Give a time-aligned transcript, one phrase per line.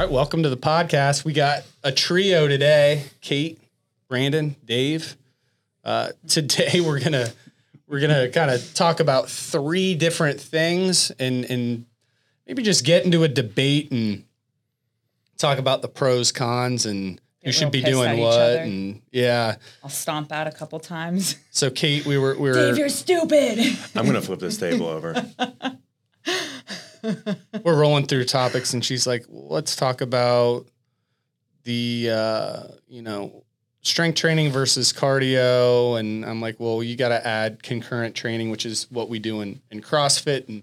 [0.00, 1.26] All right, welcome to the podcast.
[1.26, 3.60] We got a trio today: Kate,
[4.08, 5.14] Brandon, Dave.
[5.84, 7.28] Uh, today we're gonna
[7.86, 11.84] we're gonna kind of talk about three different things and and
[12.46, 14.24] maybe just get into a debate and
[15.36, 18.40] talk about the pros, cons, and who should be doing what.
[18.40, 21.36] And yeah, I'll stomp out a couple times.
[21.50, 23.58] so Kate, we were we were Dave, you're stupid.
[23.94, 25.22] I'm gonna flip this table over.
[27.64, 30.66] we're rolling through topics and she's like let's talk about
[31.64, 33.44] the uh, you know
[33.82, 35.98] strength training versus cardio.
[35.98, 39.40] And i'm like well you got to add concurrent training which is what we do
[39.40, 40.62] in, in crossfit and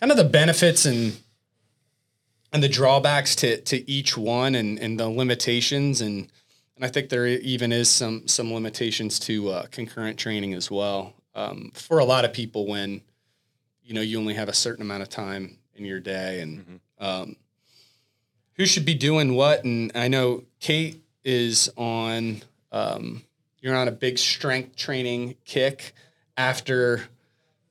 [0.00, 1.18] kind of the benefits and
[2.52, 6.00] and the drawbacks to to each one and and the limitations.
[6.00, 6.30] And
[6.76, 11.14] and i think there even is some some limitations to uh, concurrent training as well.
[11.34, 13.02] Um, for a lot of people when
[13.82, 17.36] you know you only have a certain amount of time in your day and um,
[18.54, 19.64] who should be doing what?
[19.64, 23.22] And i know kate is on um,
[23.60, 25.94] you're on a big strength training kick
[26.36, 27.08] after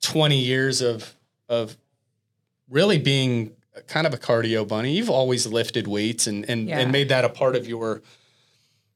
[0.02, 1.16] 20 years of
[1.50, 1.78] of
[2.70, 3.52] really being
[3.88, 4.92] kind of a cardio bunny.
[4.98, 6.80] You've always lifted weights and and, Yeah.
[6.80, 8.02] and made that a part of your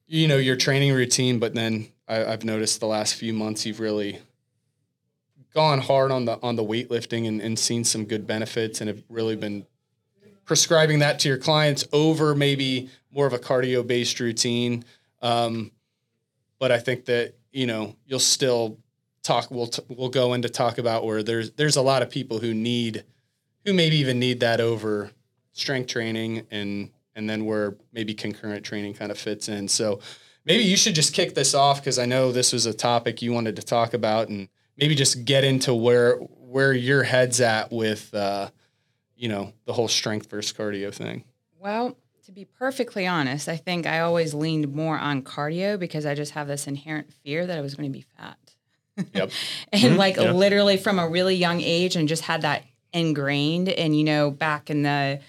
[0.07, 3.79] you know your training routine but then I, i've noticed the last few months you've
[3.79, 4.19] really
[5.53, 9.03] gone hard on the on the weightlifting and, and seen some good benefits and have
[9.09, 9.65] really been
[10.45, 14.83] prescribing that to your clients over maybe more of a cardio based routine.
[15.21, 15.71] Um,
[16.59, 18.77] but I think that you know you'll still
[19.23, 19.51] talk.
[19.51, 22.53] We'll t- we'll go into talk about where there's there's a lot of people who
[22.53, 23.03] need
[23.65, 25.11] who maybe even need that over
[25.53, 29.67] strength training and and then where maybe concurrent training kind of fits in.
[29.67, 29.99] So
[30.45, 33.33] maybe you should just kick this off because I know this was a topic you
[33.33, 38.13] wanted to talk about and maybe just get into where where your head's at with
[38.13, 38.49] uh,
[39.15, 41.23] you know the whole strength versus cardio thing.
[41.59, 46.15] well, to be perfectly honest, I think I always leaned more on cardio because I
[46.15, 48.37] just have this inherent fear that I was going to be fat.
[49.13, 49.31] Yep.
[49.73, 50.31] and like yeah.
[50.31, 54.69] literally from a really young age and just had that ingrained and you know back
[54.69, 55.19] in the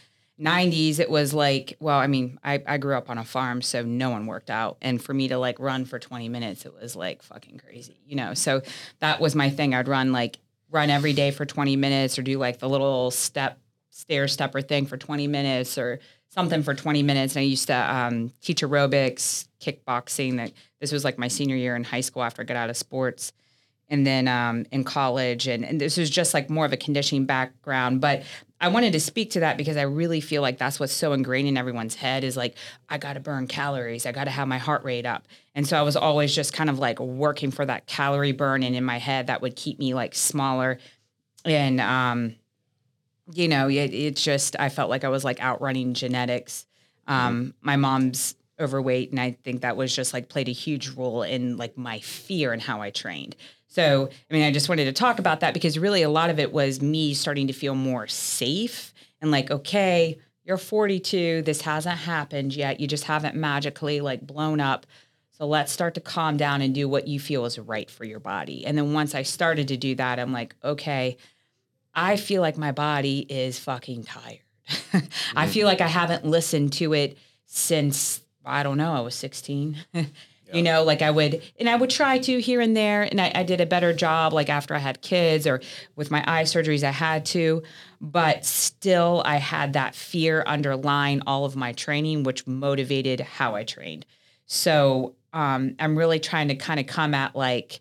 [0.40, 3.82] 90s it was like well i mean I, I grew up on a farm so
[3.82, 4.78] no one worked out.
[4.80, 8.16] And for me to like run for 20 minutes it was like fucking crazy you
[8.16, 8.34] know?
[8.34, 8.62] So
[9.00, 9.74] that was my thing.
[9.74, 10.38] I'd run like
[10.70, 13.58] run every day for 20 minutes or do like the little step
[13.90, 17.36] stair stepper thing for 20 minutes or something for 20 minutes.
[17.36, 21.76] And i used to um, teach aerobics kickboxing that this was like my senior year
[21.76, 23.32] in high school after i got out of sports
[23.92, 27.26] and then um, in college and, and this was just like more of a conditioning
[27.26, 28.24] background but
[28.60, 31.46] i wanted to speak to that because i really feel like that's what's so ingrained
[31.46, 32.56] in everyone's head is like
[32.88, 35.28] i got to burn calories i got to have my heart rate up.
[35.54, 38.74] And so i was always just kind of like working for that calorie burn and
[38.74, 40.78] in my head that would keep me like smaller.
[41.44, 42.36] And um,
[43.32, 46.66] you know it, it's just i felt like i was like outrunning genetics.
[47.06, 51.22] Um, my mom's overweight and i think that was just like played a huge role
[51.22, 53.34] in like my fear and how i trained
[53.72, 56.38] so i mean i just wanted to talk about that because really a lot of
[56.38, 61.98] it was me starting to feel more safe and like okay you're 42 this hasn't
[61.98, 64.86] happened yet you just haven't magically like blown up
[65.32, 68.20] so let's start to calm down and do what you feel is right for your
[68.20, 71.16] body and then once i started to do that i'm like okay
[71.94, 74.40] I feel like my body is fucking tired.
[74.68, 75.50] I mm-hmm.
[75.50, 79.76] feel like I haven't listened to it since I don't know, I was 16.
[80.52, 83.32] You know, like I would, and I would try to here and there, and I,
[83.34, 85.60] I did a better job, like after I had kids or
[85.96, 87.62] with my eye surgeries, I had to,
[88.00, 93.64] but still, I had that fear underlying all of my training, which motivated how I
[93.64, 94.04] trained.
[94.46, 97.80] So um, I'm really trying to kind of come at like,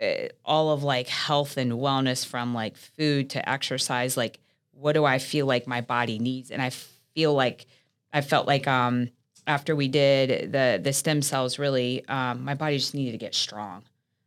[0.00, 4.38] uh, all of like health and wellness from like food to exercise like
[4.70, 7.66] what do i feel like my body needs and i feel like
[8.12, 9.08] i felt like um
[9.48, 13.34] after we did the the stem cells really um my body just needed to get
[13.34, 13.82] strong.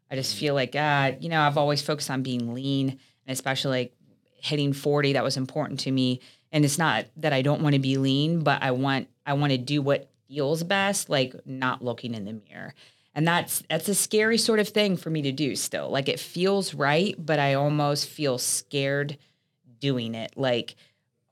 [0.09, 3.83] I just feel like uh you know i've always focused on being lean and especially
[3.83, 3.93] like
[4.41, 6.19] hitting 40 that was important to me.
[6.51, 9.51] And it's not that i don't want to be lean but i want i want
[9.51, 12.73] to do what feels best like not looking in the mirror.
[13.13, 15.89] And that's that's a scary sort of thing for me to do still.
[15.89, 19.17] Like it feels right but i almost feel scared
[19.79, 20.33] doing it.
[20.35, 20.75] Like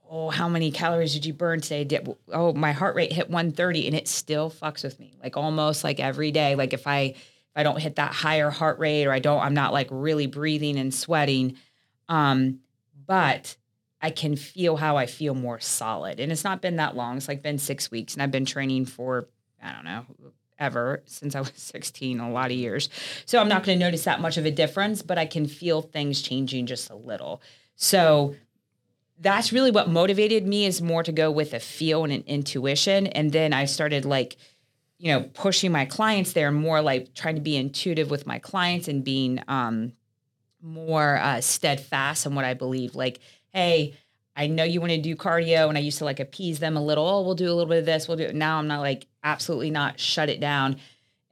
[0.09, 3.87] oh how many calories did you burn today did, oh my heart rate hit 130
[3.87, 7.55] and it still fucks with me like almost like every day like if i if
[7.55, 10.77] i don't hit that higher heart rate or i don't i'm not like really breathing
[10.77, 11.55] and sweating
[12.07, 12.59] um
[13.05, 13.55] but
[14.01, 16.19] I can feel how I feel more solid.
[16.19, 17.17] And it's not been that long.
[17.17, 18.13] It's like been six weeks.
[18.13, 19.27] And I've been training for,
[19.61, 20.05] I don't know,
[20.57, 22.89] ever since I was 16, a lot of years.
[23.25, 25.81] So I'm not going to notice that much of a difference, but I can feel
[25.81, 27.41] things changing just a little.
[27.75, 28.35] So
[29.19, 33.07] that's really what motivated me is more to go with a feel and an intuition.
[33.07, 34.37] And then I started like,
[34.97, 38.87] you know, pushing my clients there more like trying to be intuitive with my clients
[38.87, 39.93] and being um,
[40.61, 42.95] more uh, steadfast in what I believe.
[42.95, 43.19] Like,
[43.53, 43.95] hey,
[44.35, 46.83] I know you want to do cardio, and I used to like appease them a
[46.83, 47.05] little.
[47.05, 48.07] Oh, we'll do a little bit of this.
[48.07, 48.35] We'll do it.
[48.35, 50.77] Now I'm not like absolutely not shut it down.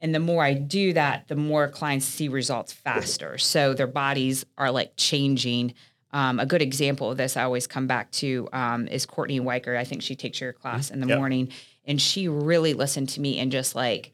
[0.00, 3.38] And the more I do that, the more clients see results faster.
[3.38, 5.74] So their bodies are like changing.
[6.12, 9.76] Um, a good example of this I always come back to um, is Courtney Weicker.
[9.76, 11.18] I think she takes your class in the Yep.
[11.18, 11.48] morning,
[11.84, 14.12] and she really listened to me and just like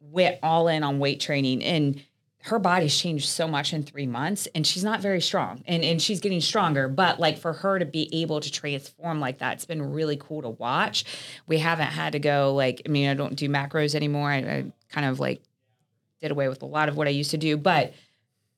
[0.00, 1.62] went all in on weight training.
[1.64, 2.02] And
[2.42, 6.00] her body's changed so much in three months, and she's not very strong, and and
[6.00, 6.86] she's getting stronger.
[6.86, 10.42] But like for her to be able to transform like that, it's been really cool
[10.42, 11.04] to watch.
[11.46, 14.30] We haven't had to go like I mean I don't do macros anymore.
[14.30, 15.40] I, I kind of like
[16.20, 17.94] did away with a lot of what I used to do, but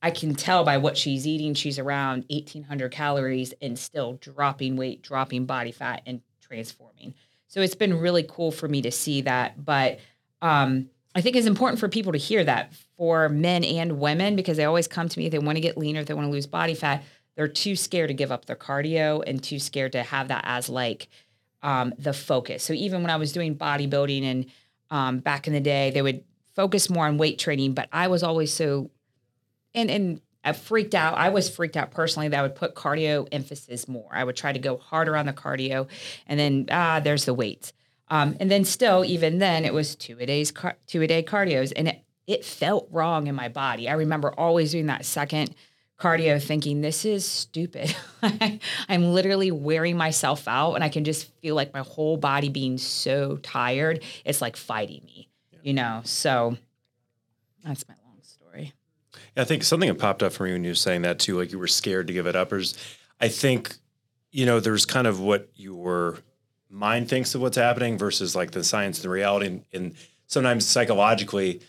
[0.00, 5.02] I can tell by what she's eating, she's around 1800 calories and still dropping weight,
[5.02, 7.14] dropping body fat, and transforming.
[7.48, 9.64] So it's been really cool for me to see that.
[9.64, 9.98] But
[10.40, 14.56] um, I think it's important for people to hear that for men and women because
[14.56, 16.74] they always come to me, they want to get leaner, they want to lose body
[16.74, 17.02] fat.
[17.34, 20.68] They're too scared to give up their cardio and too scared to have that as
[20.68, 21.08] like
[21.62, 22.62] um, the focus.
[22.62, 24.46] So even when I was doing bodybuilding and
[24.90, 26.24] um, back in the day, they would
[26.54, 28.90] focus more on weight training, but I was always so
[29.78, 31.18] and and I freaked out.
[31.18, 34.08] I was freaked out personally that I would put cardio emphasis more.
[34.10, 35.88] I would try to go harder on the cardio,
[36.26, 37.72] and then ah, there's the weights.
[38.10, 41.22] Um, and then still, even then, it was two a days, car- two a day
[41.22, 43.88] cardios, and it it felt wrong in my body.
[43.88, 45.54] I remember always doing that second
[45.98, 47.94] cardio, thinking this is stupid.
[48.88, 52.78] I'm literally wearing myself out, and I can just feel like my whole body being
[52.78, 54.02] so tired.
[54.24, 55.28] It's like fighting me,
[55.62, 56.02] you know.
[56.04, 56.56] So
[57.64, 57.94] that's my.
[59.38, 61.52] I think something that popped up for me when you were saying that too, like
[61.52, 62.52] you were scared to give it up.
[62.52, 62.74] Or is,
[63.20, 63.76] I think,
[64.32, 66.18] you know, there's kind of what your
[66.70, 69.46] mind thinks of what's happening versus like the science and the reality.
[69.46, 69.94] And, and
[70.26, 71.60] sometimes psychologically,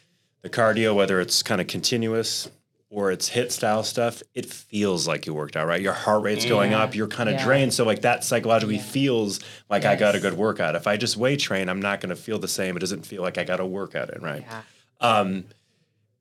[0.41, 2.49] the cardio, whether it's kind of continuous
[2.89, 5.81] or it's HIIT style stuff, it feels like you worked out, right?
[5.81, 7.43] Your heart rate's going up, you're kind of Yeah.
[7.45, 7.73] drained.
[7.73, 8.81] So like that psychologically Yeah.
[8.81, 9.39] feels
[9.69, 10.75] like I got a good workout.
[10.75, 12.75] If I just weight train, I'm not going to feel the same.
[12.75, 14.43] It doesn't feel like I got to work at it, right?
[14.47, 14.61] Yeah.
[15.01, 15.43] Um,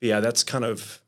[0.02, 1.00] yeah, that's kind of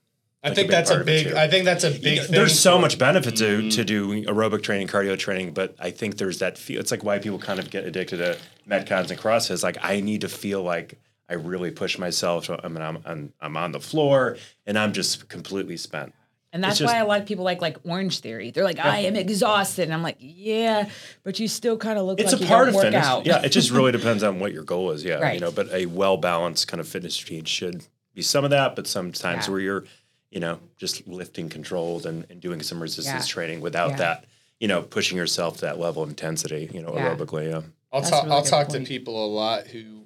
[0.42, 1.34] Like a think big that's a part of it, big.
[1.34, 2.02] I think that's a big.
[2.16, 3.68] Yeah, thing there's so for- much benefit to mm-hmm.
[3.70, 6.80] to do aerobic training, cardio training, but I think there's that feel.
[6.80, 8.38] It's like why people kind of get addicted to
[8.68, 9.50] metcons and CrossFit.
[9.50, 10.98] It's like I need to feel like
[11.28, 12.48] I really push myself.
[12.48, 16.14] I mean, I'm I'm, I'm on the floor and I'm just completely spent.
[16.52, 18.50] And that's just- why a lot of people like like Orange Theory.
[18.50, 20.88] They're like, I am exhausted, and I'm like, yeah,
[21.22, 23.04] but you still kind of look It's like a part don't of work fitness.
[23.04, 23.26] out.
[23.26, 25.04] Yeah, it just really depends on what your goal is.
[25.04, 27.84] Yeah, you know, but a well balanced kind of fitness routine should
[28.14, 29.50] be some of that, but sometimes Yeah.
[29.52, 29.84] where you're,
[30.30, 33.32] you know, just lifting controlled and, and doing some resistance Yeah.
[33.32, 33.96] training without Yeah.
[33.96, 34.24] that,
[34.60, 37.14] you know, pushing yourself to that level of intensity, you know, Yeah.
[37.14, 37.50] aerobically.
[37.50, 37.62] Yeah.
[37.92, 38.24] I'll That's talk.
[38.24, 40.04] really I'll good talk to people a lot who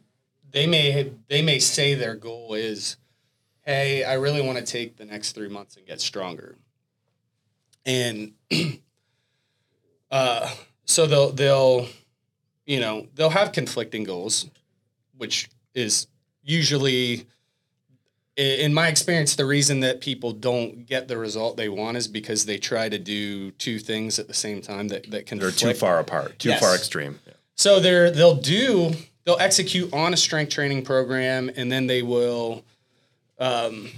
[0.50, 2.96] they may they may say their goal is,
[3.66, 6.56] "Hey, I really want to take the next three months and get stronger,"
[7.84, 8.32] and
[10.10, 10.50] uh,
[10.84, 11.86] so they'll they'll
[12.66, 14.46] you know they'll have conflicting goals,
[15.16, 16.06] which is
[16.42, 17.26] usually.
[18.36, 22.46] In my experience, the reason that people don't get the result they want is because
[22.46, 25.38] they try to do two things at the same time that, that can.
[25.38, 26.60] They're too far apart, too Yes.
[26.60, 27.20] far extreme.
[27.54, 28.92] So they're they'll do
[29.24, 32.64] they'll execute on a strength training program and then they will
[33.38, 33.88] um,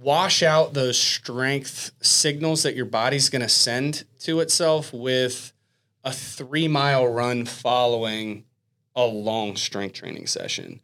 [0.00, 5.52] wash out those strength signals that your body's going to send to itself with
[6.04, 8.44] a three mile run following
[8.96, 10.80] a long strength training session.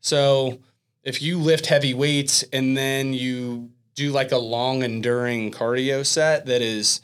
[0.00, 0.58] So
[1.02, 6.46] if you lift heavy weights and then you do like a long enduring cardio set
[6.46, 7.00] that is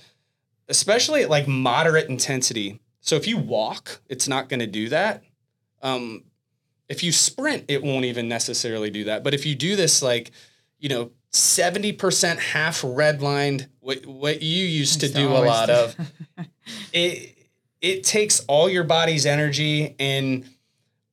[0.68, 2.80] especially at like moderate intensity.
[3.00, 5.22] So if you walk, it's not going to do that.
[5.82, 6.24] Um,
[6.88, 9.24] if you sprint, it won't even necessarily do that.
[9.24, 10.30] But if you do this, like,
[10.78, 15.96] you know, 70% half redlined, what, what you used to do a lot of,
[16.92, 17.36] it,
[17.80, 19.94] it takes all your body's energy.
[19.98, 20.48] And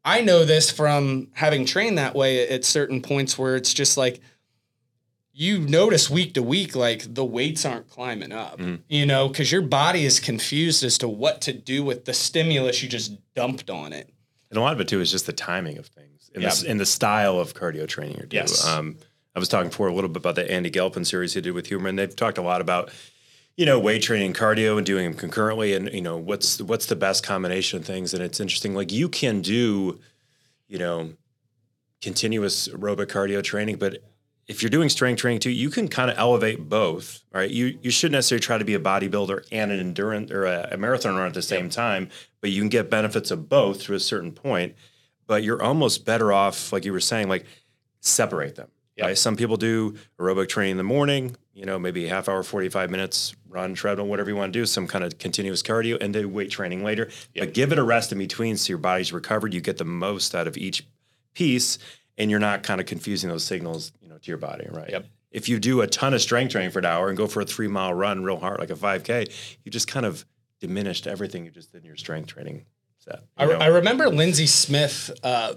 [0.06, 4.22] I know this from having trained that way at certain points where it's just like,
[5.34, 8.80] you notice week to week, like the weights aren't climbing up, Mhm.
[8.88, 12.82] you know, because your body is confused as to what to do with the stimulus
[12.84, 14.10] you just dumped on it.
[14.50, 16.80] And a lot of it too is just the timing of things and, the, and
[16.80, 18.38] the style of cardio training you do.
[18.38, 18.64] Yes.
[18.66, 18.98] Um,
[19.36, 21.68] I was talking before a little bit about the Andy Galpin series he did with
[21.68, 22.90] Huberman, and they've talked a lot about,
[23.58, 26.86] you know, weight training, and cardio, and doing them concurrently, and you know, what's what's
[26.88, 28.14] the best combination of things.
[28.14, 30.00] And it's interesting, like you can do,
[30.68, 31.14] you know,
[32.02, 34.04] continuous aerobic cardio training, but
[34.48, 37.50] if you're doing strength training too, you can kind of elevate both, right?
[37.50, 40.78] You you shouldn't necessarily try to be a bodybuilder and an endurance or a, a
[40.78, 42.10] marathon runner at the same time,
[42.42, 44.76] but you can get benefits of both to a certain point.
[45.28, 47.46] But you're almost better off, like you were saying, like
[48.02, 48.70] separate them.
[48.98, 49.06] Yep.
[49.06, 49.18] Right?
[49.18, 53.34] Some people do aerobic training in the morning, you know, maybe half hour, 45 minutes,
[53.48, 56.52] run, treadmill, whatever you want to do, some kind of continuous cardio, and then weight
[56.52, 57.10] training later.
[57.36, 59.54] But give it a rest in between so your body's recovered.
[59.54, 60.86] You get the most out of each
[61.34, 61.80] piece,
[62.18, 64.90] and you're not kind of confusing those signals, you know, to your body, right?
[64.90, 65.06] Yep.
[65.32, 67.46] If you do a ton of strength training for an hour and go for a
[67.46, 70.26] three mile run real hard, like a 5K, you just kind of
[70.60, 72.66] diminished everything you just did in your strength training
[73.00, 73.22] set.
[73.38, 73.54] I, know?
[73.54, 75.54] I remember Lindsay Smith, uh,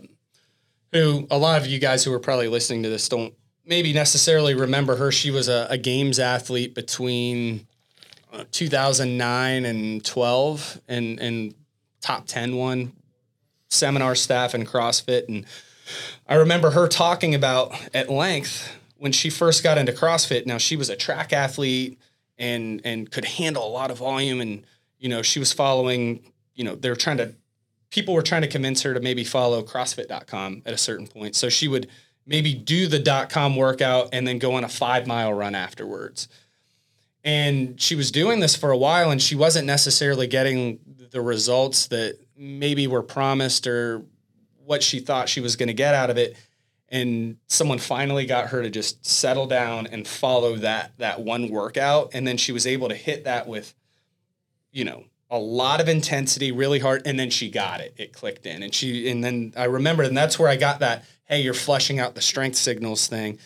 [0.93, 3.35] who a lot of you guys who are probably listening to this don't
[3.69, 5.13] maybe necessarily remember her.
[5.13, 7.67] She was a, a games athlete between
[8.33, 11.55] uh, 2009 and 12 and, and
[12.01, 12.93] top 10 one
[13.69, 15.29] seminar staff and CrossFit.
[15.29, 15.45] And
[16.27, 20.47] I remember her talking about at length when she first got into CrossFit.
[20.47, 21.99] Now she was a track athlete
[22.39, 24.65] and and could handle a lot of volume and
[24.99, 26.21] you know she was following
[26.55, 27.35] you know they were trying to
[27.91, 31.49] people were trying to convince her to maybe follow crossfit.com at a certain point so
[31.49, 31.89] she would
[32.29, 36.29] maybe do the dot .com workout and then go on a 5 mile run afterwards.
[37.25, 40.79] And she was doing this for a while and she wasn't necessarily getting
[41.11, 44.03] the results that maybe were promised or
[44.65, 46.37] what she thought she was going to get out of it.
[46.91, 52.11] And someone finally got her to just settle down and follow that that one workout.
[52.13, 53.75] And then she was able to hit that with
[54.71, 57.95] you know a lot of intensity really hard and then she got it.
[57.97, 58.63] It clicked in.
[58.63, 61.99] And she and then i remember and that's where i got that hey you're flushing
[61.99, 63.39] out the strength signals thing.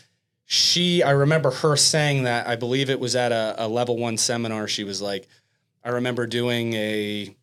[0.44, 4.16] She i remember her saying that i believe it was at a, a level one
[4.16, 4.68] seminar.
[4.68, 5.28] She was like
[5.84, 7.34] i remember doing a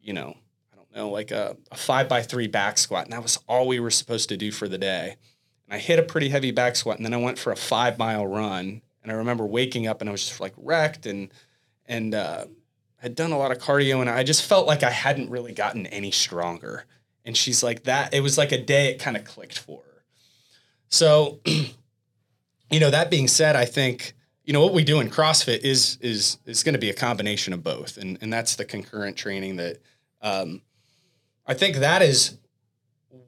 [0.00, 0.36] you know
[0.72, 3.66] i don't know like a, a five by three back squat and that was all
[3.66, 5.16] we were supposed to do for the day.
[5.66, 7.98] And i hit a pretty heavy back squat and then i went for a five
[7.98, 8.82] mile run.
[9.02, 11.30] And i remember waking up and i was just like wrecked and
[11.86, 12.44] and uh,
[13.00, 15.86] had done a lot of cardio and I just felt like I hadn't really gotten
[15.86, 16.84] any stronger.
[17.24, 18.14] And she's like that.
[18.14, 20.02] It was like a day it kind of clicked for her.
[20.88, 21.40] So,
[22.70, 25.98] you know, that being said, I think, you know, what we do in CrossFit is
[26.00, 27.96] is is going to be a combination of both.
[27.96, 29.78] And and that's the concurrent training that
[30.22, 30.62] um
[31.46, 32.38] I think that is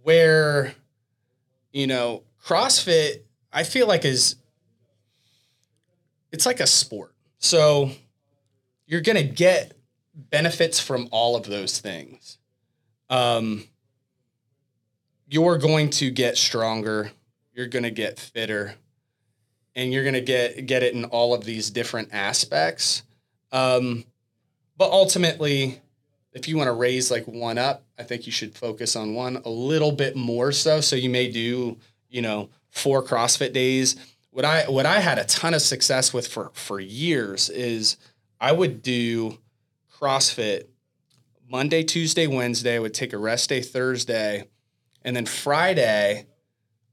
[0.03, 0.75] where,
[1.73, 3.23] you know, CrossFit,
[3.53, 4.37] I feel like is
[6.33, 7.15] it's like a sport.
[7.39, 7.91] So
[8.87, 9.77] you're going to get
[10.15, 12.39] benefits from all of those things.
[13.11, 13.65] Um,
[15.33, 17.11] you're going to get stronger.
[17.55, 18.75] You're going to get fitter,
[19.75, 23.03] and you're going to get get it in all of these different aspects.
[23.51, 24.05] Um,
[24.77, 25.81] but ultimately,
[26.33, 29.41] if you want to raise like one up, I think you should focus on one
[29.45, 30.81] a little bit more so.
[30.81, 31.79] So you may do,
[32.11, 33.97] you know, four CrossFit days.
[34.31, 37.97] What I what I had a ton of success with for for years is
[38.39, 39.39] I would do
[39.99, 40.67] CrossFit
[41.49, 42.77] Monday, Tuesday, Wednesday.
[42.77, 44.49] I would take a rest day Thursday,
[45.05, 46.27] and then Friday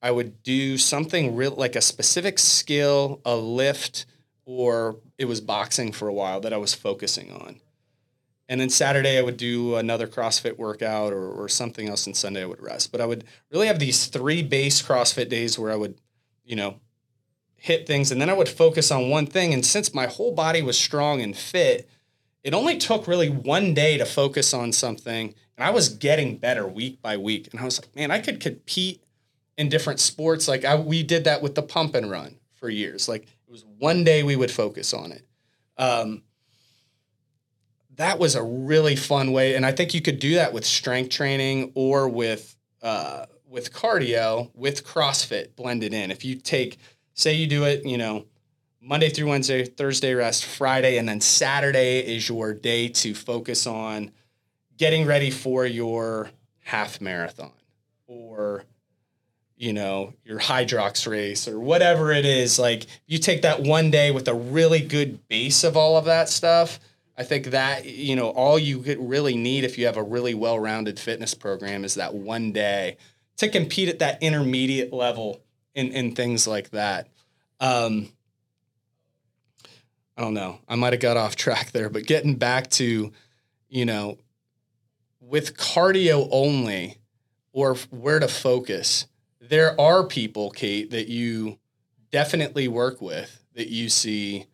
[0.01, 4.05] I would do something real like a specific skill, a lift,
[4.45, 7.59] or it was boxing for a while that I was focusing on.
[8.47, 12.41] And then Saturday I would do another CrossFit workout or, or something else, and Sunday
[12.41, 12.91] I would rest.
[12.91, 15.99] But I would really have these three base CrossFit days where I would,
[16.43, 16.79] you know,
[17.55, 19.53] hit things and then I would focus on one thing.
[19.53, 21.89] And since my whole body was strong and fit,
[22.43, 25.35] it only took really one day to focus on something.
[25.59, 27.49] And I was getting better week by week.
[27.51, 29.03] And I was like, man, I could compete
[29.57, 30.47] in different sports.
[30.47, 33.09] Like I, we did that with the pump and run for years.
[33.09, 35.27] Like it was one day we would focus on it.
[35.77, 36.23] Um,
[37.97, 39.55] that was a really fun way.
[39.55, 44.51] And I think you could do that with strength training or with, uh, with cardio
[44.53, 46.09] with CrossFit blended in.
[46.09, 46.77] If you take,
[47.15, 48.27] say you do it, you know,
[48.81, 54.11] Monday through Wednesday, Thursday rest, Friday, and then Saturday is your day to focus on
[54.79, 56.31] getting ready for your
[56.63, 57.51] half marathon
[58.07, 58.63] or
[59.57, 64.09] you know your Hyrox race or whatever it is like you take that one day
[64.09, 66.79] with a really good base of all of that stuff
[67.17, 70.99] i think that you know all you really need if you have a really well-rounded
[70.99, 72.97] fitness program is that one day
[73.37, 75.41] to compete at that intermediate level
[75.75, 77.07] in, in things like that
[77.61, 78.07] um,
[80.17, 80.59] I don't know.
[80.67, 83.11] I might have got off track there, but getting back to,
[83.69, 84.17] you know,
[85.29, 86.97] with cardio only
[87.51, 89.05] or where to focus,
[89.39, 91.59] there are people, Kate, that you
[92.11, 94.47] definitely work with that you see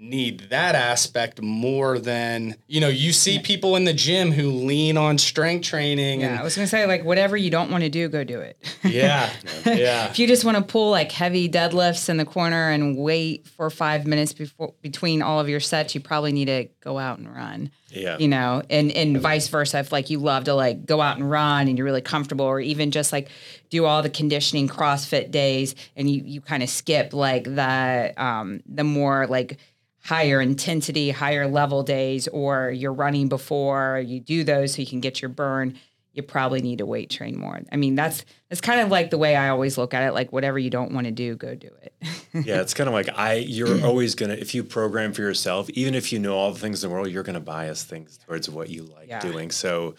[0.00, 4.96] need that aspect more than you know you see people in the gym who lean
[4.96, 8.08] on strength training Yeah, I was gonna say like whatever you don't want to do,
[8.08, 8.56] go do it.
[8.84, 9.28] yeah
[9.66, 13.48] yeah if you just want to pull like heavy deadlifts in the corner and wait
[13.48, 17.18] for five minutes before between all of your sets, you probably need to go out
[17.18, 17.72] and run.
[17.90, 18.18] Yeah.
[18.18, 19.78] You know, and and vice versa.
[19.78, 22.60] If like you love to like go out and run and you're really comfortable, or
[22.60, 23.28] even just like
[23.70, 28.60] do all the conditioning CrossFit days and you you kind of skip like the um
[28.66, 29.58] the more like
[30.04, 35.00] higher intensity, higher level days, or you're running before you do those so you can
[35.00, 35.78] get your burn,
[36.18, 37.60] you probably need to weight train more.
[37.72, 40.12] I mean, that's that's kind of like the way I always look at it.
[40.12, 41.94] Like whatever you don't want to do, go do it.
[42.34, 45.94] yeah, it's kind of like I you're always gonna if you program for yourself, even
[45.94, 48.68] if you know all the things in the world, you're gonna bias things towards what
[48.68, 49.20] you like Yeah.
[49.20, 49.50] doing.
[49.52, 49.94] So,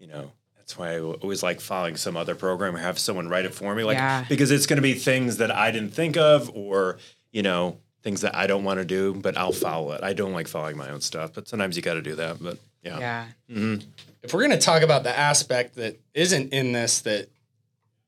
[0.00, 3.44] you know, that's why I always like following some other program or have someone write
[3.44, 3.84] it for me.
[3.84, 4.24] Like Yeah.
[4.28, 6.98] because it's gonna be things that I didn't think of or,
[7.30, 10.02] you know, things that I don't want to do, but I'll follow it.
[10.02, 12.42] I don't like following my own stuff, but sometimes you gotta do that.
[12.42, 12.98] But yeah.
[12.98, 13.26] yeah.
[13.50, 13.86] Mm-hmm.
[14.22, 17.28] If we're going to talk about the aspect that isn't in this that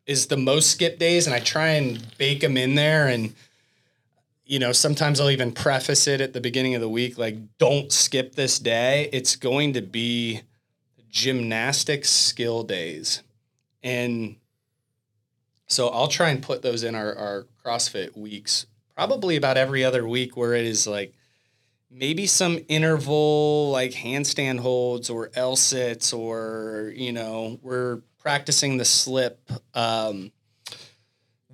[0.07, 3.35] is the most skip days and i try and bake them in there and
[4.45, 7.93] you know sometimes i'll even preface it at the beginning of the week like don't
[7.93, 9.09] skip this day.
[9.13, 10.43] It's going to be
[11.11, 13.23] gymnastics skill days.
[13.83, 14.37] And
[15.67, 20.07] so i'll try and put those in our, our crossfit weeks probably about every other
[20.07, 21.15] week where it is like
[21.93, 28.85] maybe some interval like handstand holds or L sits or you know we're practicing the
[28.85, 30.33] slip um,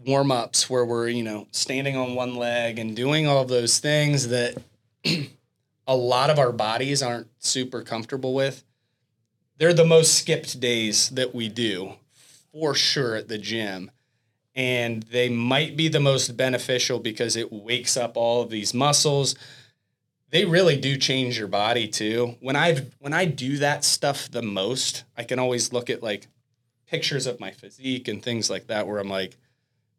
[0.07, 4.29] warm ups where we're you know standing on one leg and doing all those things
[4.29, 4.57] that
[5.87, 8.63] a lot of our bodies aren't super comfortable with.
[9.57, 11.95] They're the most skipped days that we do
[12.53, 13.91] for sure at the gym.
[14.55, 19.35] And they might be the most beneficial because it wakes up all of these muscles
[20.31, 22.37] they really do change your body too.
[22.41, 26.29] When I've when I do that stuff the most, I can always look at like
[26.87, 29.37] pictures of my physique and things like that where I'm like,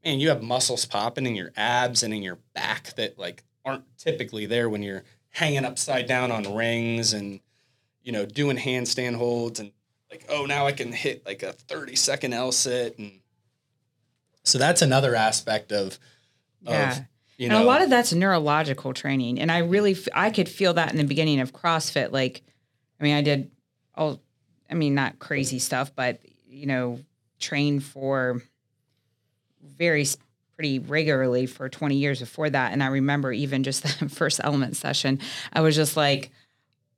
[0.04, 3.86] man, you have muscles popping in your abs and in your back that like aren't
[3.98, 7.40] typically there when you're hanging upside down on rings and
[8.04, 9.72] you know doing handstand holds and
[10.10, 13.20] like oh now I can hit like a 30 second L sit and
[14.44, 16.00] so that's another aspect of
[16.66, 17.02] of
[17.40, 20.74] You and a lot of that's neurological training and i really f- i could feel
[20.74, 22.42] that in the beginning of crossfit like
[23.00, 23.50] i mean i did
[23.96, 24.20] all
[24.70, 27.00] i mean not crazy stuff but you know
[27.40, 28.42] trained for
[29.64, 30.06] very
[30.56, 34.76] pretty regularly for 20 years before that and i remember even just the first element
[34.76, 35.18] session
[35.54, 36.32] i was just like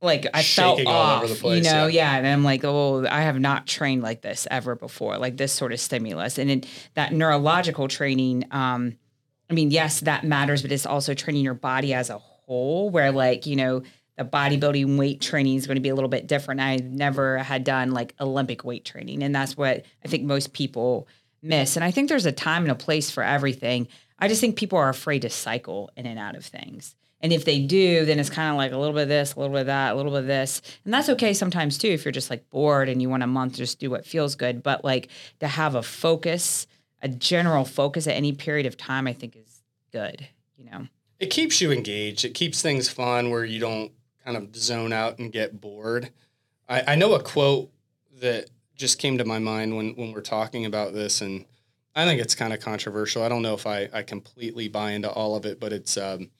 [0.02, 2.14] like I Shaking felt all off, over the place, you know, yeah.
[2.14, 2.18] yeah.
[2.18, 5.74] And I'm like, oh, I have not trained like this ever before, like this sort
[5.74, 6.40] of stimulus.
[6.40, 8.98] And it, that neurological training, um,
[9.52, 13.12] I mean, yes, that matters, but it's also training your body as a whole, where
[13.12, 13.84] like, you know,
[14.18, 16.62] the bodybuilding weight training is going to be a little bit different.
[16.62, 19.24] I never had done like Olympic weight training.
[19.24, 21.08] And that's what I think most people
[21.42, 21.76] miss.
[21.76, 23.90] And I think there's a time and a place for everything.
[24.20, 26.96] I just think people are afraid to cycle in and out of things.
[27.20, 29.40] And if they do, then it's kind of like a little bit of this, a
[29.40, 30.62] little bit of that, a little bit of this.
[30.86, 33.56] And that's okay sometimes too, if you're just like bored and you want a month
[33.56, 34.64] just do what feels good.
[34.64, 35.10] But like
[35.40, 36.68] to have a focus,
[37.02, 39.62] a general focus at any period of time, I think is
[39.92, 40.88] good, you know?
[41.22, 42.26] it keeps you engaged.
[42.26, 43.92] It keeps things fun where you don't
[44.26, 46.10] kind of zone out and get bored.
[46.68, 47.70] I, I know a quote
[48.20, 51.46] that just came to my mind when when we're talking about this, and
[51.96, 53.22] I think it's kind of controversial.
[53.22, 56.32] I don't know if I, I completely buy into all of it, but it's um,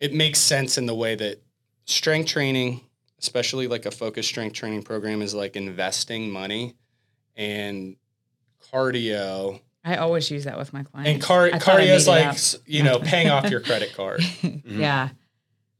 [0.00, 1.42] it makes sense in the way that
[1.84, 2.82] strength training,
[3.18, 6.76] especially like a focused strength training program, is like investing money,
[7.34, 7.96] and
[8.72, 11.10] cardio I always use that with my clients.
[11.10, 12.36] and car- I thought I cardio is like
[12.66, 14.22] you know paying off your credit card.
[14.64, 15.10] yeah.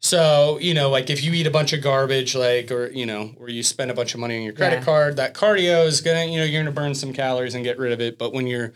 [0.01, 3.35] So, you know, like if you eat a bunch of garbage, like, or, you know,
[3.37, 4.85] or you spend a bunch of money on your credit Yeah.
[4.85, 7.91] card, that cardio is gonna, you know, you're gonna burn some calories and get rid
[7.91, 8.17] of it.
[8.17, 8.75] But when you're,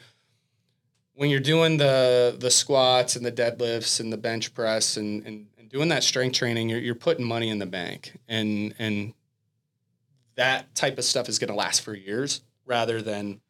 [1.14, 5.46] when you're doing the, the squats and the deadlifts and the bench press and, and,
[5.56, 9.14] and doing that strength training, you're, you're putting money in the bank and, and
[10.34, 13.40] that type of stuff is gonna last for years rather than,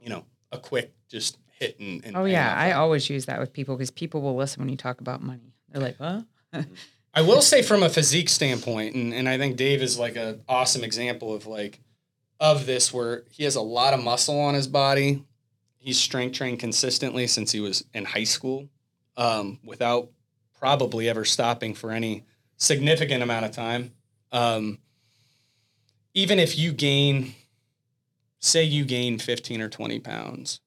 [0.00, 3.52] you know, a quick just hit and, and Oh yeah, I always use that with
[3.52, 5.54] people because people will listen when you talk about money.
[5.70, 6.24] They're like, "What?"
[7.14, 10.42] I will say from a physique standpoint, and, and I think Dave is like an
[10.48, 11.80] awesome example of like
[12.38, 15.24] of this where he has a lot of muscle on his body.
[15.78, 18.68] He's strength trained consistently since he was in high school,
[19.16, 20.10] um, without
[20.58, 22.24] probably ever stopping for any
[22.56, 23.92] significant amount of time.
[24.30, 24.78] Um,
[26.14, 27.34] even if you gain,
[28.42, 30.60] say you gain 15 or 20 pounds,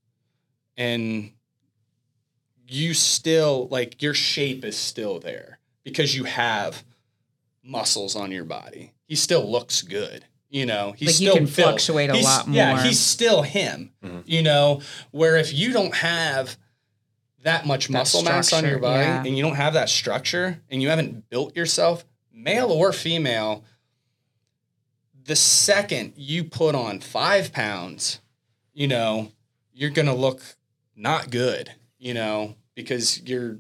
[0.78, 1.32] and
[2.68, 6.84] you still like your shape is still there because you have
[7.64, 8.94] muscles on your body.
[9.06, 10.26] He still looks good.
[10.50, 11.56] You know, he's Like, you still can built.
[11.56, 13.92] fluctuate a He's- lot Yeah, he's still him.
[14.04, 14.20] Mm-hmm.
[14.26, 16.58] You know, where if you don't have
[17.44, 19.24] that much muscle mass on your body yeah.
[19.24, 23.64] and you don't have that structure and you haven't built yourself, male or female,
[25.26, 28.20] the second you put on five pounds,
[28.74, 29.32] you know,
[29.74, 30.42] you're gonna look
[30.96, 33.60] not good, you know, because you're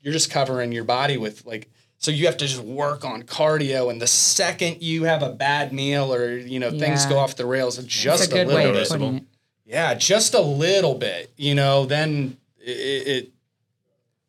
[0.00, 3.90] you're just covering your body with like so you have to just work on cardio.
[3.90, 7.46] And the second you have a bad meal or you know things go off the
[7.46, 8.82] rails just a good little bit.
[8.82, 9.24] of putting it.
[9.64, 13.32] yeah just a little bit you know then it, it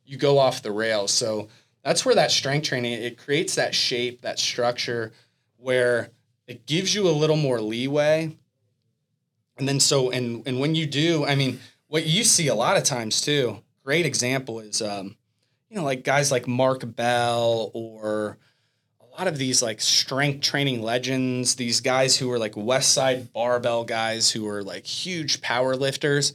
[0.05, 1.11] you go off the rails.
[1.11, 1.49] So
[1.83, 5.11] that's where that strength training it creates that shape that structure
[5.57, 6.09] where
[6.47, 8.35] it gives you a little more leeway.
[9.57, 12.77] And then so and and when you do i mean what you see a lot
[12.77, 15.15] of times too great example is um
[15.69, 18.37] you know like guys like mark bell or
[19.01, 23.33] a lot of these like strength training legends these guys who are like west side
[23.33, 26.33] barbell guys who are like huge power lifters.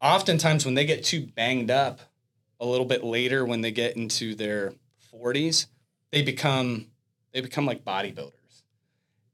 [0.00, 2.00] Oftentimes when they get too banged up
[2.58, 4.72] a little bit later when they get into their
[5.12, 5.66] 40s
[6.10, 6.86] they become
[7.32, 8.32] they become like bodybuilders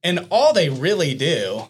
[0.07, 1.69] and all they really do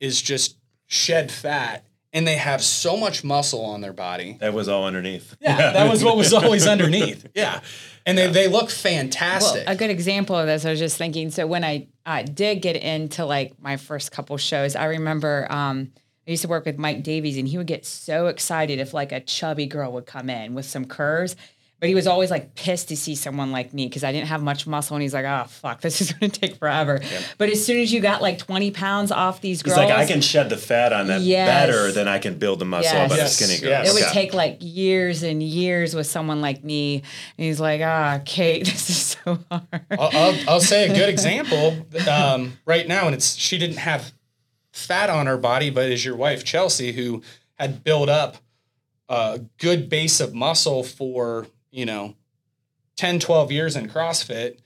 [0.00, 4.68] is just shed fat and they have so much muscle on their body That was
[4.68, 5.36] all underneath.
[5.40, 7.60] yeah, that was what was always underneath yeah
[8.06, 11.30] and they, they look fantastic Well, a good example of this, I was just thinking.
[11.30, 15.90] So when I uh, did get into like my first couple shows, I remember um,
[16.26, 19.10] I used to work with Mike Davies, and he would get so excited if like
[19.10, 21.34] a chubby girl would come in with some curves.
[21.78, 24.42] But he was always like pissed to see someone like me because I didn't have
[24.42, 27.00] much muscle, and he's like, "Oh fuck, this is going to take forever."
[27.36, 30.06] But as soon as you got like twenty pounds off these He's girls, like, I
[30.06, 31.46] can shed the fat on that Yes.
[31.46, 33.04] better than I can build the muscle Yes.
[33.04, 33.70] up on Yes, a skinny girl.
[33.70, 33.90] yes.
[33.90, 34.12] It would Okay.
[34.12, 37.02] take like years and years with someone like me.
[37.36, 39.62] And he's like, ah, Kate, this is so hard.
[39.90, 44.12] I'll, I'll, I'll say a good example um, right now, and it's she didn't have
[44.72, 47.22] fat on her body, but is your wife Chelsea who
[47.56, 48.38] had built up
[49.10, 52.14] a good base of muscle for you know
[52.96, 54.58] 10, 12 years in CrossFit,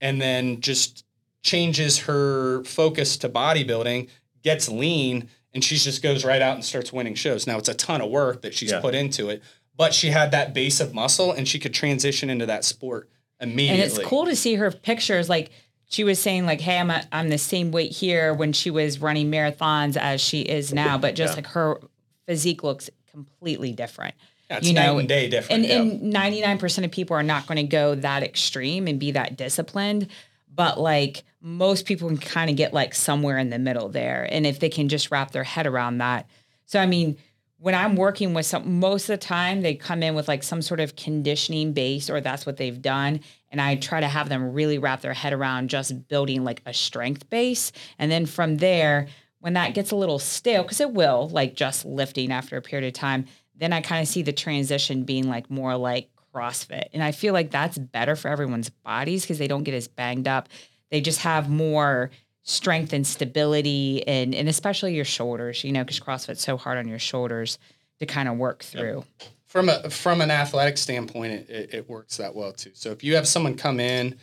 [0.00, 1.04] and then just
[1.42, 4.08] changes her focus to bodybuilding,
[4.42, 7.46] gets lean, and she just goes right out and starts winning shows.
[7.46, 8.80] Now it's a ton of work that she's Yeah.
[8.80, 9.42] put into it,
[9.76, 13.82] but she had that base of muscle, and she could transition into that sport immediately.
[13.82, 15.28] And it's cool to see her pictures.
[15.28, 15.50] Like
[15.86, 19.00] she was saying, like, hey, I'm a, I'm the same weight here when she was
[19.00, 21.36] running marathons as she is now, but just Yeah.
[21.36, 21.80] like her
[22.26, 24.14] physique looks completely different.
[24.62, 25.64] Yeah, it's night and day different.
[25.64, 25.80] And yeah.
[25.80, 29.10] and ninety nine percent of people are not going to go that extreme and be
[29.12, 30.08] that disciplined.
[30.52, 34.46] But like most people can kind of get like somewhere in the middle there, and
[34.46, 36.26] if they can just wrap their head around that.
[36.66, 37.16] So I mean,
[37.58, 40.62] when I'm working with some, most of the time they come in with like some
[40.62, 44.52] sort of conditioning base, or that's what they've done, and I try to have them
[44.52, 49.08] really wrap their head around just building like a strength base, and then from there.
[49.40, 52.86] When that gets a little stale, because it will, like just lifting after a period
[52.88, 56.88] of time, then I kind of see the transition being like more like CrossFit.
[56.92, 60.26] And I feel like that's better for everyone's bodies because they don't get as banged
[60.26, 60.48] up.
[60.90, 62.10] They just have more
[62.42, 66.88] strength and stability and and especially your shoulders, you know, because CrossFit's so hard on
[66.88, 67.58] your shoulders
[68.00, 69.04] to kind of work through.
[69.46, 72.72] from a from an athletic standpoint, it, it, it works that well too.
[72.74, 74.18] So if you have someone come in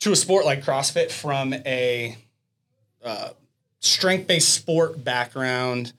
[0.00, 2.16] to a sport like CrossFit from a
[3.02, 3.30] uh,
[3.80, 5.94] strength based sport background,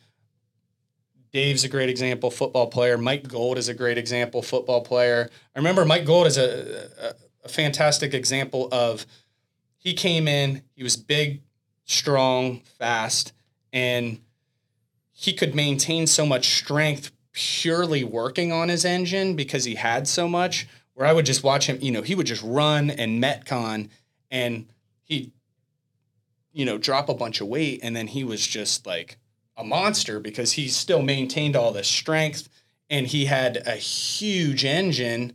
[1.31, 2.97] Dave's a great example, football player.
[2.97, 5.29] Mike Gold is a great example, football player.
[5.55, 7.13] I remember Mike Gold is a, a,
[7.45, 9.05] a fantastic example of
[9.77, 11.41] he came in, he was big,
[11.85, 13.33] strong, fast,
[13.71, 14.19] and
[15.11, 20.27] he could maintain so much strength purely working on his engine because he had so
[20.27, 20.67] much.
[20.93, 23.89] Where I would just watch him, you know, he would just run and metcon
[24.31, 24.65] and
[25.03, 25.31] he,
[26.51, 29.19] you know, drop a bunch of weight and then he was just like
[29.57, 32.47] a monster because he still maintained all this strength
[32.89, 35.33] and he had a huge engine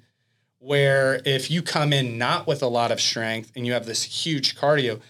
[0.59, 4.05] where if you come in not with a lot of strength and you have this
[4.05, 5.01] huge cardio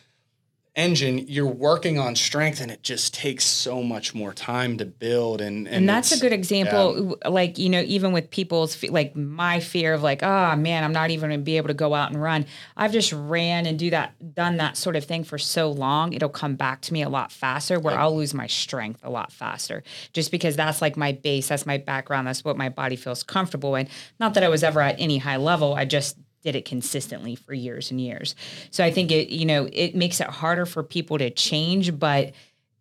[0.75, 5.41] engine, you're working on strength and it just takes so much more time to build
[5.41, 7.15] and and, And, that's a good example.
[7.23, 10.93] Um, like, you know, even with people's, like my fear of like, oh man, I'm
[10.93, 12.47] not even going to be able to go out and run.
[12.75, 16.15] I've just ran and do that, done that sort of thing for so long.
[16.15, 19.31] It'll come back to me a lot faster where I'll lose my strength a lot
[19.31, 19.83] faster
[20.15, 21.49] just because that's like my base.
[21.49, 22.27] That's my background.
[22.27, 23.89] That's what my body feels comfortable in.
[24.19, 25.75] Not that I was ever at any high level.
[25.75, 28.35] I just did it consistently for years and years.
[28.71, 32.33] So I think it, you know, it makes it harder for people to change, but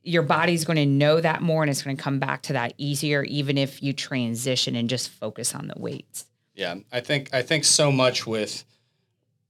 [0.04, 2.74] your body's going to know that more and it's going to come back to that
[2.78, 7.42] easier even if you transition and just focus on the weights Yeah, I think I
[7.42, 8.66] think so much with,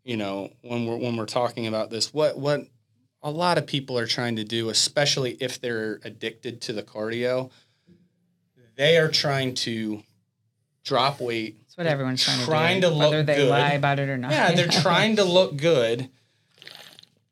[0.03, 2.67] you know, when we're when we're talking about this, what what
[3.23, 7.51] a lot of people are trying to do, especially if they're addicted to the cardio,
[8.75, 10.03] they are trying to
[10.83, 11.57] drop weight.
[11.71, 13.49] That's what everyone's trying to Trying do, to look whether they good.
[13.49, 14.31] lie about it or not.
[14.31, 16.09] Yeah, they're trying to look good.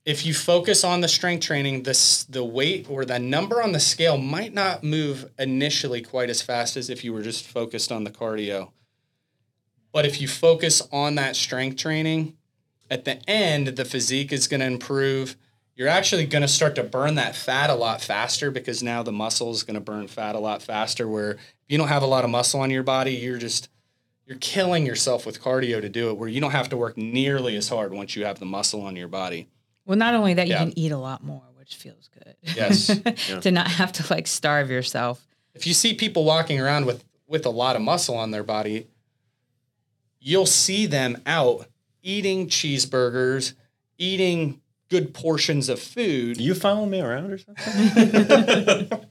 [0.05, 3.81] If you focus on the strength training, this the weight or the number on the
[3.81, 8.05] scale might not move initially quite as fast as if you were just focused on
[8.05, 8.71] the cardio.
[9.91, 12.37] But if you focus on that strength training,
[12.89, 15.35] at the end the physique is going to improve.
[15.75, 19.11] You're actually going to start to burn that fat a lot faster because now the
[19.11, 22.07] muscle is going to burn fat a lot faster where if you don't have a
[22.07, 23.69] lot of muscle on your body, you're just
[24.29, 27.55] you're killing yourself with cardio to do it where you don't have to work nearly
[27.55, 29.47] as hard once you have the muscle on your body.
[29.87, 32.35] Well, not only that, you can eat a lot more, which feels good.
[32.43, 32.95] Yes.
[33.41, 35.25] to not have to like starve yourself.
[35.55, 38.85] If you see people walking around with with a lot of muscle on their body,
[40.19, 41.65] you'll see them out
[42.03, 43.53] eating cheeseburgers,
[43.97, 46.39] eating good portions of food.
[46.39, 48.91] You follow me around or something?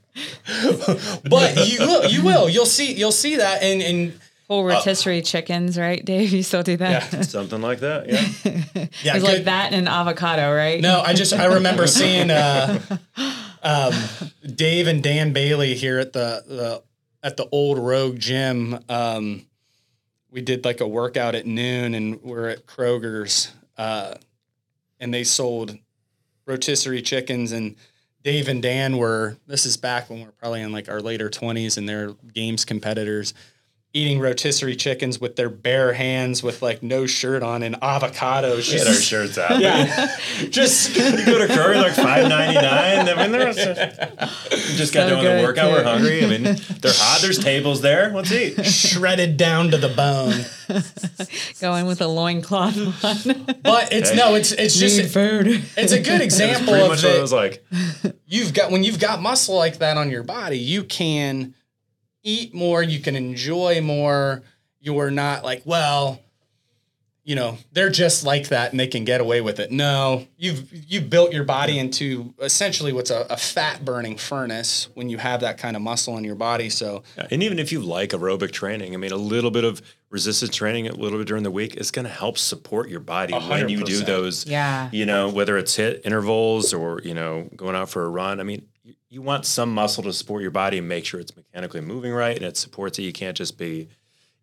[1.29, 5.77] But you will, you will, you'll see, you'll see that, and and Full rotisserie chickens,
[5.77, 6.33] right, Dave?
[6.33, 7.13] You still do that?
[7.13, 7.21] Yeah.
[7.21, 8.09] something like that.
[8.09, 8.87] Yeah.
[9.03, 10.81] yeah, it's like that and avocado, right?
[10.81, 12.79] No, I just I remember seeing uh,
[13.61, 13.93] um,
[14.43, 16.83] Dave and Dan Bailey here at the, the
[17.21, 18.79] at the old Rogue Gym.
[18.89, 19.45] Um,
[20.31, 24.15] we did like a workout at noon, and we're at Kroger's, uh,
[24.99, 25.77] and they sold
[26.47, 27.51] rotisserie chickens.
[27.51, 27.75] And
[28.23, 31.29] Dave and Dan were this is back when we are probably in like our later
[31.29, 33.35] twenties, and they're games competitors.
[33.91, 38.71] Eating rotisserie chickens with their bare hands, with like no shirt on, and avocados.
[38.71, 39.59] Get our shirts out.
[39.59, 40.15] Yeah,
[40.51, 43.09] just You go to Curry like five ninety nine.
[43.09, 43.55] I mean, there's
[44.77, 45.71] just got So done with good, the workout.
[45.71, 46.23] We're hungry.
[46.23, 47.19] I mean, they're hot.
[47.23, 48.13] There's tables there.
[48.13, 48.63] Let's eat.
[48.65, 50.45] shredded down to the bone.
[51.59, 53.55] Going with a loincloth on.
[53.63, 55.47] But it's no, it's it's just food.
[55.75, 57.65] it's a good example of much what it was like.
[58.27, 61.55] you've got when you've got muscle like that on your body, you can
[62.23, 64.43] eat more, you can enjoy more.
[64.79, 66.19] You're not like, well,
[67.29, 69.71] you know, they're just like that and they can get away with it.
[69.71, 75.09] No, you've you've built your body into essentially what's a, a fat burning furnace when
[75.09, 76.71] you have that kind of muscle in your body.
[76.71, 79.79] So Yeah, And even if you like aerobic training, I mean, a little bit of
[80.09, 83.35] resistance training, a little bit during the week, is going to help support your body
[83.35, 84.47] A when you do those.
[84.47, 84.89] Yeah.
[84.91, 88.39] You know, whether it's HIIT intervals or you know going out for a run.
[88.39, 88.65] I mean,
[89.09, 92.35] you, want some muscle to support your body and make sure it's mechanically moving right
[92.35, 93.03] and it supports it.
[93.03, 93.89] You can't just be,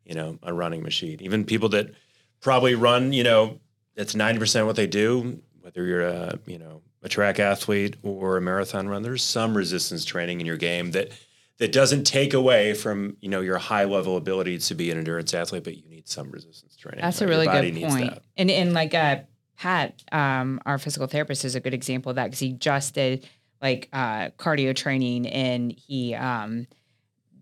[0.04, 1.18] you know, a running machine.
[1.20, 1.92] Even people that
[2.40, 3.60] probably run, you know,
[3.94, 5.40] that's ninety percent what they do.
[5.60, 10.04] Whether you're a you know a track athlete or a marathon runner, there's some resistance
[10.04, 11.10] training in your game that
[11.58, 15.32] that doesn't take away from you know your high level ability to be an endurance
[15.32, 17.00] athlete, but you need some resistance training.
[17.00, 17.26] That's right?
[17.26, 18.18] a really good point.
[18.36, 19.20] And and like uh,
[19.56, 23.26] Pat, um, our physical therapist, is a good example of that because he just did
[23.60, 26.66] like uh, cardio training and he um,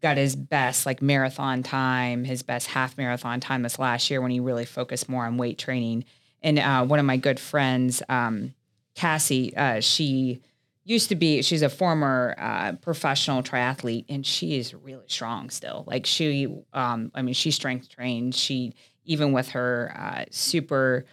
[0.00, 4.30] got his best like marathon time, his best half marathon time this last year when
[4.30, 6.04] he really focused more on weight training.
[6.42, 8.54] And uh, one of my good friends, um,
[8.94, 10.40] Cassie, uh, she
[10.84, 15.84] used to be she's a former uh, professional triathlete and she is really strong still
[15.86, 18.74] like she um, i mean she strength trained she
[19.04, 21.04] even with her uh, super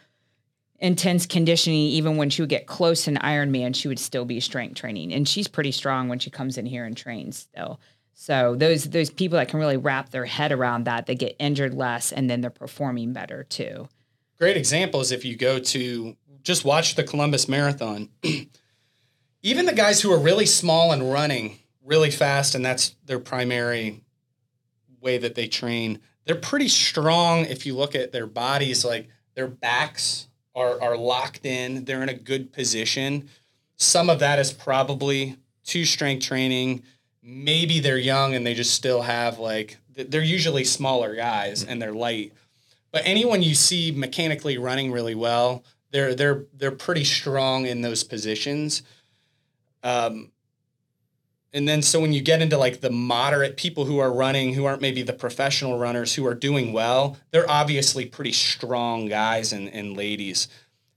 [0.81, 4.75] intense conditioning even when she would get close an ironman she would still be strength
[4.75, 5.13] training.
[5.13, 7.79] And she's pretty strong when she comes in here and trains still.
[8.13, 11.73] So those those people that can really wrap their head around that they get injured
[11.73, 13.87] less and then they're performing better too.
[14.39, 18.09] Great example is if you go to just watch the Columbus Marathon.
[19.43, 24.03] Even the guys who are really small and running really fast, and that's their primary
[24.99, 29.47] way that they train, they're pretty strong if you look at their bodies, like their
[29.47, 33.29] backs are, are locked in, they're in a good position.
[33.77, 36.83] Some of that is probably to strength training.
[37.23, 41.93] Maybe they're young and they just still have like, they're usually smaller guys and they're
[41.93, 42.33] light
[42.91, 48.03] but anyone you see mechanically running really well, they're they're they're pretty strong in those
[48.03, 48.83] positions.
[49.83, 50.31] Um,
[51.53, 54.65] and then so when you get into like the moderate people who are running, who
[54.65, 59.67] aren't maybe the professional runners who are doing well, they're obviously pretty strong guys and,
[59.69, 60.47] and ladies.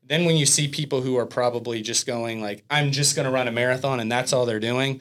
[0.07, 3.33] Then when you see people who are probably just going like, I'm just going to
[3.33, 5.01] run a marathon and that's all they're doing,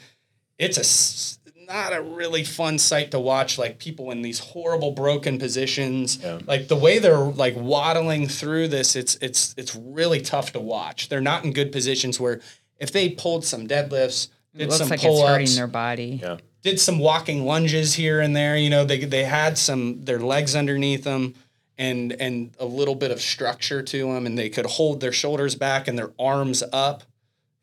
[0.57, 3.57] it's a not a really fun sight to watch.
[3.57, 6.39] Like people in these horrible broken positions, Yeah.
[6.45, 11.09] like the way they're like waddling through this, it's it's it's really tough to watch.
[11.09, 12.41] They're not in good positions where
[12.79, 15.67] if they pulled some deadlifts, it did looks some like pull it's hurting ups, their
[15.67, 16.37] body Yeah.
[16.61, 18.55] did some walking lunges here and there.
[18.57, 21.33] You know, they they had some their legs underneath them,
[21.77, 25.55] and and a little bit of structure to them and they could hold their shoulders
[25.55, 27.03] back and their arms up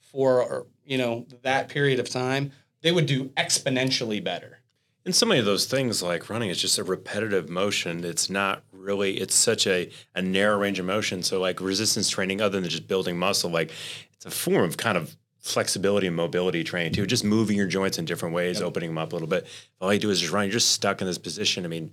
[0.01, 2.51] for you know that period of time
[2.83, 4.59] they would do exponentially better
[5.05, 8.65] and so many of those things like running is just a repetitive motion it's not
[8.73, 12.69] really it's such a, a narrow range of motion so like resistance training other than
[12.69, 13.71] just building muscle like
[14.15, 17.99] it's a form of kind of flexibility and mobility training too just moving your joints
[17.99, 18.67] in different ways yep.
[18.67, 19.47] opening them up a little bit
[19.81, 21.91] all you do is just run you're just stuck in this position i mean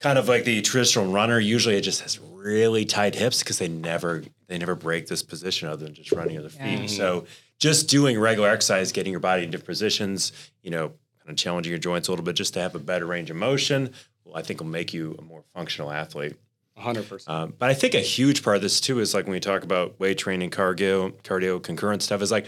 [0.00, 1.38] kind of like the traditional runner.
[1.38, 5.68] Usually, it just has really tight hips because they never they never break this position
[5.68, 6.80] other than just running with the feet.
[6.80, 6.86] Yeah.
[6.86, 7.26] So
[7.58, 11.70] just doing regular exercise, getting your body in different positions, you know, kind of challenging
[11.70, 13.92] your joints a little bit just to have a better range of motion.
[14.24, 16.34] Well, I think will make you a more functional athlete.
[16.78, 17.28] 100%.
[17.28, 19.64] Um, but I think a huge part of this too is like when we talk
[19.64, 22.46] about weight training, cardio, cardio concurrent stuff is like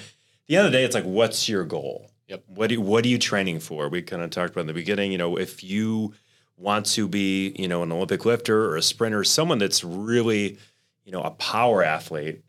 [0.48, 2.10] the end of the day, it's like, what's your goal?
[2.28, 2.44] Yep.
[2.46, 3.88] What do you, what are you training for?
[3.88, 6.14] We kind of talked about in the beginning, you know, if you
[6.56, 10.58] want to be, you know, an Olympic lifter or a sprinter, someone that's really,
[11.04, 12.42] you know, a power athlete,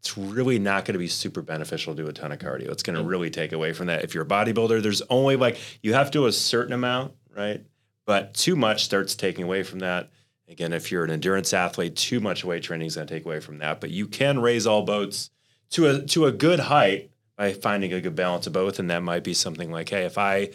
[0.00, 2.70] it's really not going to be super beneficial to do a ton of cardio.
[2.70, 4.04] It's going to really take away from that.
[4.04, 7.64] If you're a bodybuilder, there's only like you have to do a certain amount, right?
[8.06, 10.10] But too much starts taking away from that.
[10.48, 13.40] Again, if you're an endurance athlete, too much weight training is going to take away
[13.40, 13.80] from that.
[13.80, 15.30] But you can raise all boats
[15.70, 18.80] to a to a good height by finding a good balance of both.
[18.80, 20.50] And that might be something like, hey, if I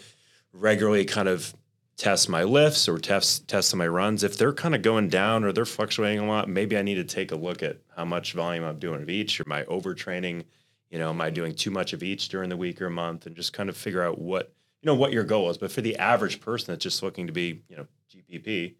[0.52, 1.52] regularly kind of
[1.96, 5.52] test my lifts or test test my runs, if they're kind of going down or
[5.52, 8.64] they're fluctuating a lot, maybe I need to take a look at how much volume
[8.64, 9.40] I'm doing of each.
[9.40, 10.44] Or my overtraining?
[10.90, 13.26] You know, am I doing too much of each during the week or month?
[13.26, 15.56] And just kind of figure out what you know what your goal is.
[15.56, 18.74] But for the average person that's just looking to be you know GPP,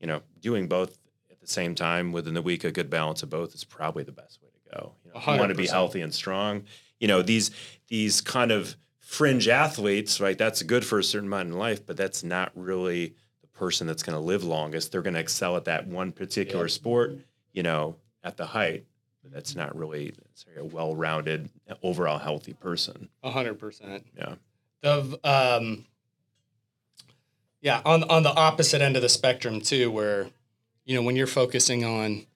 [0.00, 0.98] you know, doing both
[1.30, 4.12] at the same time within the week, a good balance of both is probably the
[4.12, 4.92] best way to go.
[5.04, 6.64] You, know, you want to be healthy and strong.
[7.00, 7.50] You know, these
[7.88, 10.36] these kind of fringe athletes, right?
[10.36, 14.02] That's good for a certain amount in life, but that's not really the person that's
[14.02, 14.92] going to live longest.
[14.92, 16.72] They're going to excel at that one particular yeah.
[16.72, 17.16] sport,
[17.52, 18.84] you know, at the height.
[19.22, 20.14] But that's not really
[20.56, 21.48] a well-rounded,
[21.82, 23.08] overall healthy person.
[23.22, 24.06] A hundred percent.
[24.16, 24.34] Yeah.
[24.82, 25.86] The um,
[27.60, 30.28] yeah, on on the opposite end of the spectrum too, where
[30.84, 32.26] you know when you're focusing on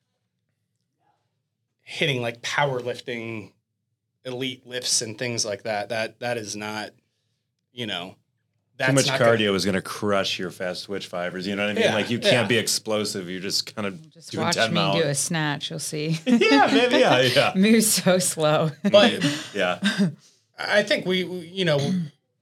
[1.83, 3.53] hitting like powerlifting
[4.25, 5.91] elite lifts and things like that.
[5.91, 6.91] That that is not,
[7.73, 8.17] you know,
[8.87, 11.47] too much cardio gonna, is going to crush your fast twitch fibers.
[11.47, 11.85] You know what I mean?
[11.85, 12.47] Yeah, like you can't yeah.
[12.47, 13.29] be explosive.
[13.29, 14.95] You're just kind of just watch me mile.
[14.95, 15.71] do a snatch.
[15.71, 16.19] You'll see.
[16.27, 16.97] yeah, maybe.
[16.97, 17.53] Yeah, yeah.
[17.55, 18.71] Moves so slow.
[18.91, 19.79] But yeah,
[20.59, 21.79] I think we, you know,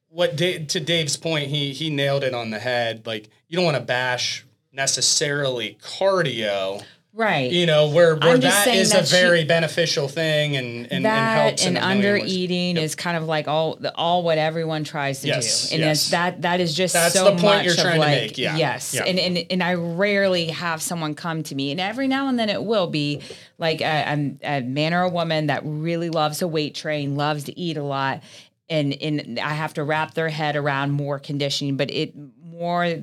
[0.08, 3.06] what Dave, to Dave's point, he he nailed it on the head.
[3.06, 7.50] Like you don't want to bash necessarily cardio Right.
[7.50, 11.18] You know, where, where that is that a very she, beneficial thing and, and, that
[11.18, 11.66] and helps.
[11.66, 12.84] And under eating yep.
[12.84, 15.74] is kind of like all the, all what everyone tries to yes, do.
[15.74, 16.10] And yes.
[16.10, 18.38] that that is just That's so the point much you're trying like, to make.
[18.38, 18.56] Yeah.
[18.56, 18.94] Yes.
[18.94, 19.04] Yeah.
[19.04, 21.72] And, and and I rarely have someone come to me.
[21.72, 23.22] And every now and then it will be
[23.58, 27.44] like a, a, a man or a woman that really loves a weight train, loves
[27.44, 28.22] to eat a lot.
[28.68, 33.02] And and I have to wrap their head around more conditioning, but it more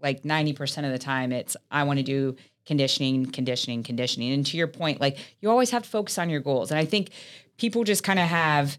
[0.00, 4.32] like 90% of the time it's I want to do conditioning, conditioning, conditioning.
[4.32, 6.70] And to your point, like you always have to focus on your goals.
[6.70, 7.10] And I think
[7.56, 8.78] people just kind of have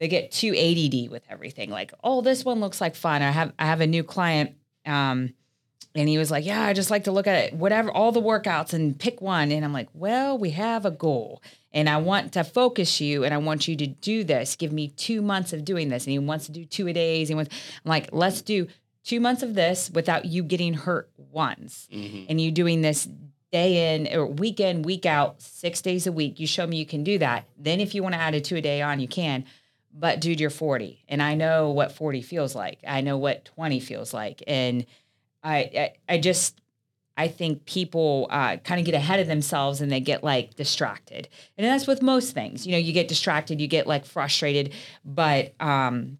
[0.00, 1.70] they get too ADD with everything.
[1.70, 3.22] Like, oh, this one looks like fun.
[3.22, 5.34] I have I have a new client, um,
[5.94, 8.20] and he was like, yeah, I just like to look at it, whatever, all the
[8.20, 9.52] workouts and pick one.
[9.52, 11.40] And I'm like, well, we have a goal.
[11.72, 14.56] And I want to focus you and I want you to do this.
[14.56, 16.04] Give me two months of doing this.
[16.04, 17.28] And he wants to do two a days.
[17.28, 18.66] He wants, I'm like, let's do
[19.04, 22.24] two months of this without you getting hurt once mm-hmm.
[22.28, 23.08] and you doing this
[23.52, 26.40] day in or week in, week out, six days a week.
[26.40, 27.46] You show me you can do that.
[27.56, 29.44] Then if you want to add a two a day on, you can.
[29.92, 31.04] But dude, you're 40.
[31.08, 32.80] And I know what 40 feels like.
[32.86, 34.42] I know what 20 feels like.
[34.46, 34.86] And
[35.44, 36.60] I I, I just
[37.16, 41.28] I think people uh, kind of get ahead of themselves and they get like distracted.
[41.56, 42.66] And that's with most things.
[42.66, 44.72] You know, you get distracted, you get like frustrated.
[45.04, 46.18] But um,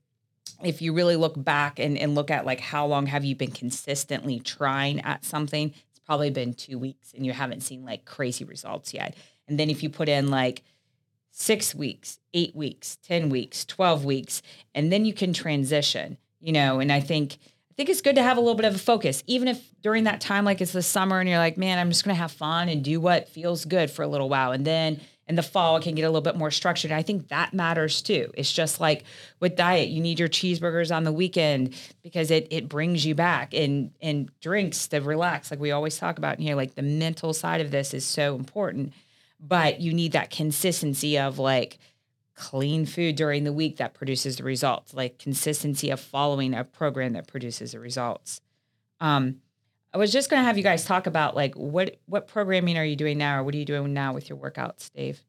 [0.66, 3.50] if you really look back and, and look at like how long have you been
[3.50, 8.44] consistently trying at something, it's probably been two weeks and you haven't seen like crazy
[8.44, 9.16] results yet.
[9.48, 10.62] And then if you put in like
[11.30, 14.42] six weeks, eight weeks, 10 weeks, 12 weeks,
[14.74, 18.22] and then you can transition, you know, and I think I think it's good to
[18.22, 20.82] have a little bit of a focus, even if during that time, like it's the
[20.82, 23.90] summer and you're like, man, I'm just gonna have fun and do what feels good
[23.90, 24.52] for a little while.
[24.52, 26.92] And then in the fall it can get a little bit more structured.
[26.92, 28.30] I think that matters too.
[28.34, 29.04] It's just like
[29.40, 33.54] with diet, you need your cheeseburgers on the weekend because it it brings you back
[33.54, 36.56] and and drinks to relax, like we always talk about in here.
[36.56, 38.92] Like the mental side of this is so important,
[39.40, 41.78] but you need that consistency of like
[42.34, 47.12] clean food during the week that produces the results, like consistency of following a program
[47.12, 48.40] that produces the results.
[49.00, 49.40] Um,
[49.94, 52.84] I was just going to have you guys talk about like what what programming are
[52.84, 55.22] you doing now, or what are you doing now with your workouts, Dave?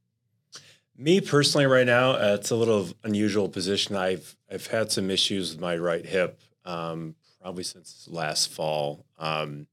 [0.97, 3.95] Me personally, right now, uh, it's a little unusual position.
[3.95, 9.05] I've I've had some issues with my right hip, um, probably since last fall.
[9.20, 9.68] Um,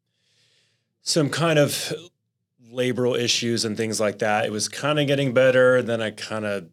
[1.00, 1.92] some kind of
[2.70, 4.44] labral issues and things like that.
[4.44, 6.68] It was kind of getting better, then I kind of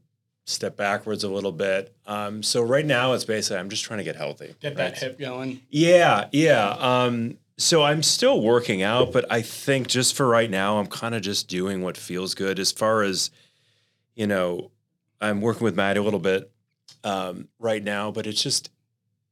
[0.46, 1.96] stepped backwards a little bit.
[2.06, 4.56] Um, so right now, it's basically I'm just trying to get healthy.
[4.60, 4.78] Get right?
[4.78, 5.62] that hip going.
[5.70, 6.70] Yeah, yeah.
[6.70, 11.14] Um, so I'm still working out, but I think just for right now, I'm kind
[11.14, 12.58] of just doing what feels good.
[12.58, 13.32] As far as
[14.16, 14.72] you know,
[15.20, 16.52] I'm working with Matt a little bit
[17.04, 18.70] um, right now, but it's just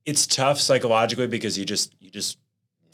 [0.06, 2.38] it's tough psychologically because you just you just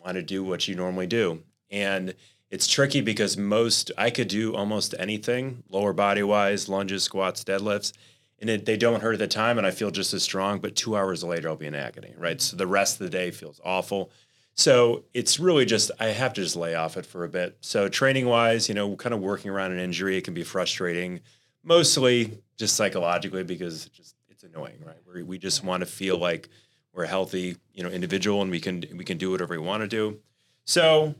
[0.03, 2.13] want to do what you normally do, and
[2.51, 7.91] it's tricky because most I could do almost anything lower body wise, lunges, squats, deadlifts,
[8.39, 10.59] and it, they don't hurt at the time, and I feel just as strong.
[10.59, 12.39] But two hours later, I'll be in agony, right?
[12.39, 14.11] So the rest of the day feels awful.
[14.55, 17.57] So it's really just I have to just lay off it for a bit.
[17.61, 21.21] So training wise, you know, kind of working around an injury, it can be frustrating
[21.63, 24.97] mostly just psychologically because it's just it's annoying, right?
[25.11, 26.49] We we just want to feel like
[26.93, 29.81] we're a healthy, you know, individual and we can we can do whatever we want
[29.81, 30.19] to do.
[30.65, 31.15] So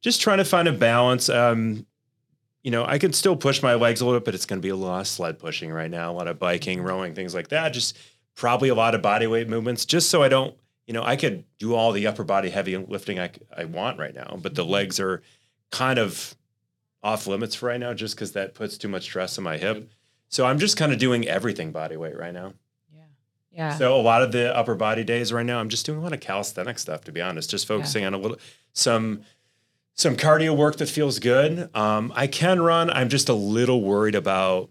[0.00, 1.28] just trying to find a balance.
[1.28, 1.86] Um,
[2.62, 4.62] you know, I can still push my legs a little bit, but it's going to
[4.64, 7.48] be a lot of sled pushing right now, a lot of biking, rowing, things like
[7.48, 7.70] that.
[7.70, 7.96] Just
[8.34, 10.56] probably a lot of body weight movements, just so I don't,
[10.86, 14.14] you know, I could do all the upper body heavy lifting I, I want right
[14.14, 15.22] now, but the legs are
[15.70, 16.36] kind of
[17.02, 19.90] off limits for right now just because that puts too much stress on my hip.
[20.28, 22.54] So I'm just kind of doing everything body weight right now.
[22.92, 23.02] Yeah.
[23.50, 23.78] Yeah.
[23.78, 26.12] So a lot of the upper body days right now, I'm just doing a lot
[26.12, 28.38] of calisthenic stuff to be honest, just focusing on a little
[28.72, 29.22] some
[29.94, 31.70] some cardio work that feels good.
[31.74, 32.90] Um, I can run.
[32.90, 34.70] I'm just a little worried about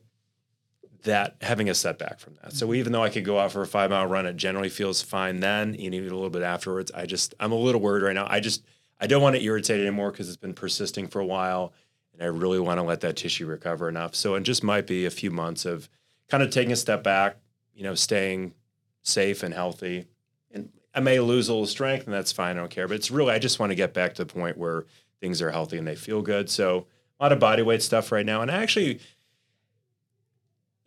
[1.04, 2.54] that having a setback from that.
[2.54, 5.02] So even though I could go out for a five mile run, it generally feels
[5.02, 6.92] fine then, and even a little bit afterwards.
[6.94, 8.28] I just I'm a little worried right now.
[8.30, 8.64] I just
[9.00, 11.74] I don't want to irritate anymore because it's been persisting for a while
[12.14, 14.16] and I really want to let that tissue recover enough.
[14.16, 15.90] So it just might be a few months of
[16.30, 17.38] kind of taking a step back,
[17.74, 18.54] you know, staying
[19.02, 20.06] safe and healthy.
[20.52, 22.56] And I may lose a little strength, and that's fine.
[22.56, 22.88] I don't care.
[22.88, 24.86] But it's really, I just want to get back to the point where
[25.20, 26.50] things are healthy and they feel good.
[26.50, 26.86] So
[27.20, 28.42] a lot of body weight stuff right now.
[28.42, 29.00] And I actually,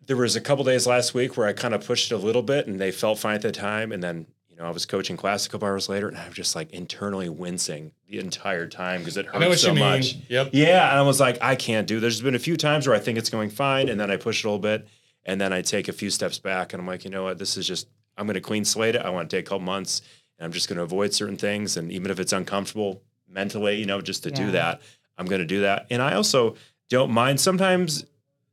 [0.07, 2.43] there was a couple days last week where I kind of pushed it a little
[2.43, 3.93] bit and they felt fine at the time.
[3.93, 6.35] And then you know, I was coaching class a couple hours later, and I was
[6.35, 10.17] just like internally wincing the entire time because it hurt so much.
[10.31, 10.51] Yep.
[10.55, 11.97] Yeah, and I was like, I can't do.
[12.01, 12.15] this.
[12.15, 14.43] There's been a few times where I think it's going fine, and then I push
[14.43, 14.89] it a little bit,
[15.27, 17.59] and then I take a few steps back, and I'm like, you know what, this
[17.59, 17.87] is just.
[18.17, 19.03] I'm going to clean slate it.
[19.03, 20.01] I want to take a couple months,
[20.39, 23.85] and I'm just going to avoid certain things, and even if it's uncomfortable mentally, you
[23.85, 24.37] know, just to Yeah.
[24.37, 24.81] do that,
[25.19, 25.87] I'm going to do that.
[25.91, 26.57] And I also
[26.89, 28.07] don't mind sometimes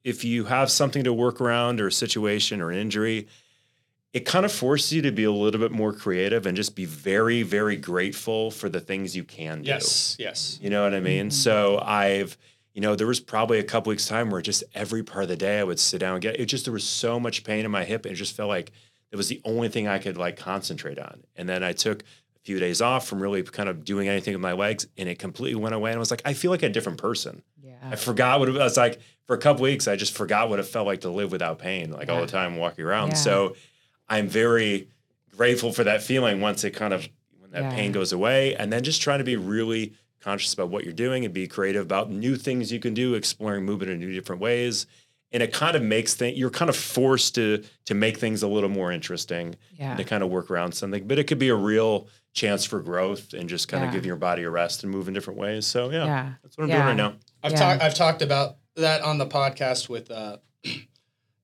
[0.04, 3.28] if you have something to work around or a situation or an injury
[4.14, 6.86] it kind of forces you to be a little bit more creative and just be
[6.86, 9.70] very, very grateful for the things you can do.
[9.70, 10.16] Yes.
[10.20, 10.60] Yes.
[10.62, 11.28] You know what I mean?
[11.28, 11.32] Mm-hmm.
[11.32, 12.38] So I've,
[12.74, 15.36] you know, there was probably a couple weeks time where just every part of the
[15.36, 17.72] day I would sit down and get it just there was so much pain in
[17.72, 18.72] my hip and it just felt like
[19.12, 21.24] it was the only thing I could like concentrate on.
[21.36, 22.06] And then I took a
[22.44, 25.60] few days off from really kind of doing anything with my legs and it completely
[25.60, 25.91] went away.
[25.91, 27.41] And I was like, I feel like a different person.
[27.64, 27.72] yeah.
[27.89, 29.88] I forgot what it was like for a couple weeks.
[29.88, 32.58] I just forgot what it felt like to live without pain, like all the time
[32.58, 33.10] walking around.
[33.10, 33.16] Yeah.
[33.16, 33.56] So
[34.10, 34.89] I'm very
[35.38, 37.08] grateful for that feeling once it kind of
[37.39, 37.76] when that Yeah.
[37.76, 41.26] pain goes away, and then just trying to be really conscious about what you're doing
[41.26, 44.86] and be creative about new things you can do, exploring movement in new different ways.
[45.32, 48.48] And it kind of makes things you're kind of forced to to make things a
[48.48, 49.96] little more interesting yeah.
[49.96, 51.08] to kind of work around something.
[51.08, 53.90] But it could be a real chance for growth and just kind Yeah.
[53.90, 55.66] of give your body a rest and move in different ways.
[55.68, 56.34] So yeah, Yeah.
[56.42, 56.76] that's what I'm Yeah.
[56.78, 57.16] doing right now.
[57.44, 57.58] I've Yeah.
[57.60, 60.38] talked I've talked about that on the podcast with uh,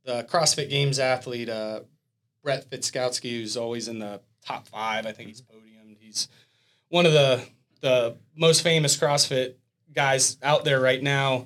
[0.04, 1.82] the CrossFit Games athlete uh,
[2.44, 5.06] Brent Fikowski, who's always in the top five.
[5.06, 5.98] I think he's podiumed.
[6.00, 6.28] He's
[6.90, 7.44] one of the
[7.82, 9.54] the most famous CrossFit
[9.94, 11.46] guys out there right now.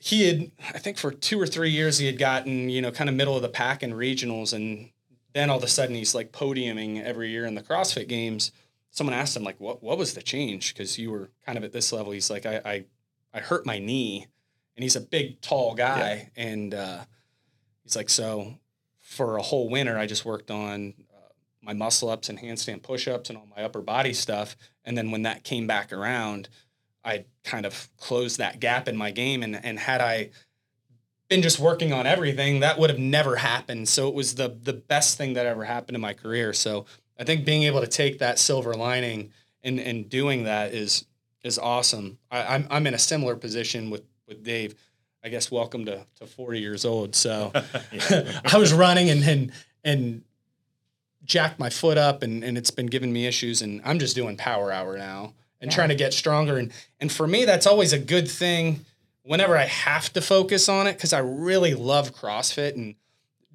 [0.00, 3.08] He had, I think, for two or three years, he had gotten you know kind
[3.10, 4.90] of middle of the pack in regionals, and
[5.34, 8.52] then all of a sudden he's like podiuming every year in the CrossFit Games.
[8.90, 11.72] Someone asked him like, "What what was the change?" Because you were kind of at
[11.72, 12.12] this level.
[12.12, 12.84] He's like, "I I,
[13.34, 14.26] I hurt my knee,"
[14.76, 17.04] and he's a big, tall guy, and uh,
[17.84, 18.54] he's like, "So
[19.00, 23.06] for a whole winter, I just worked on uh, my muscle ups and handstand push
[23.06, 26.48] ups and all my upper body stuff, and then when that came back around,
[27.04, 30.30] I kind of closed that gap in my game, and and had I
[31.28, 33.88] been just working on everything, that would have never happened.
[33.88, 36.52] So it was the the best thing that ever happened in my career.
[36.52, 36.86] So
[37.18, 41.04] I think being able to take that silver lining and and doing that is
[41.42, 42.18] is awesome.
[42.30, 44.74] I, I'm I'm in a similar position with with Dave.
[45.22, 47.14] I guess welcome to to 40 years old.
[47.14, 47.52] So
[48.44, 49.52] I was running and and
[49.84, 50.22] and
[51.24, 54.36] jacked my foot up and and it's been giving me issues and I'm just doing
[54.36, 55.34] power hour now.
[55.60, 56.56] and trying to get stronger.
[56.56, 58.84] And and for me, that's always a good thing
[59.28, 62.94] whenever I have to focus on it because I really love CrossFit and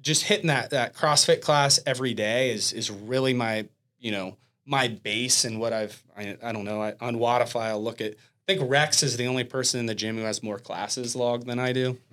[0.00, 3.66] just hitting that that CrossFit class every day is is really my
[3.98, 7.82] you know my base and what I've I, I don't know I, on Wodify I'll
[7.82, 10.58] look at I think Rex is the only person in the gym who has more
[10.58, 11.96] classes logged than I do.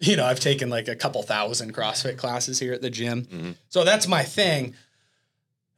[0.00, 3.26] you know, I've taken like a couple thousand CrossFit classes here at the gym.
[3.26, 3.50] Mm-hmm.
[3.68, 4.74] So that's my thing.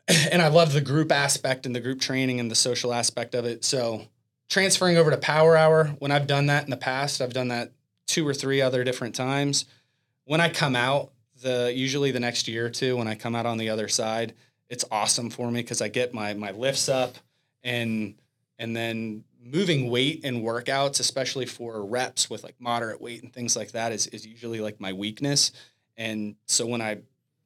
[0.33, 3.45] And I love the group aspect and the group training and the social aspect of
[3.45, 3.65] it.
[3.65, 4.07] So
[4.51, 7.73] transferring over to Power Hour, when I've done that in the past, I've done that
[8.07, 9.65] two or three other different times.
[10.25, 13.47] When I come out, the usually the next year or two, when I come out
[13.47, 14.35] on the other side,
[14.69, 17.17] it's awesome for me because I get my my lifts up
[17.63, 18.15] and
[18.59, 23.57] and then moving weight and workouts, especially for reps with like moderate weight and things
[23.57, 25.53] like that, is, is usually like my weakness.
[25.97, 26.99] And so when I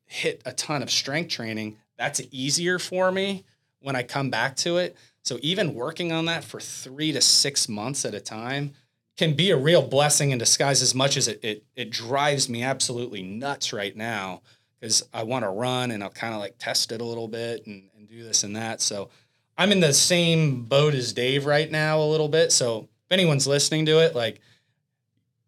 [0.06, 3.44] hit a ton of strength training, that's easier for me
[3.80, 4.96] when I come back to it.
[5.24, 8.74] So even working on that for three to six months at a time
[9.16, 12.62] can be a real blessing in disguise as much as it it, it drives me
[12.62, 14.42] absolutely nuts right now
[14.78, 17.66] because I want to run and I'll kind of like test it a little bit
[17.66, 18.82] and, and do this and that.
[18.82, 19.08] So
[19.56, 22.52] I'm in the same boat as Dave right now a little bit.
[22.52, 24.40] So if anyone's listening to it, like,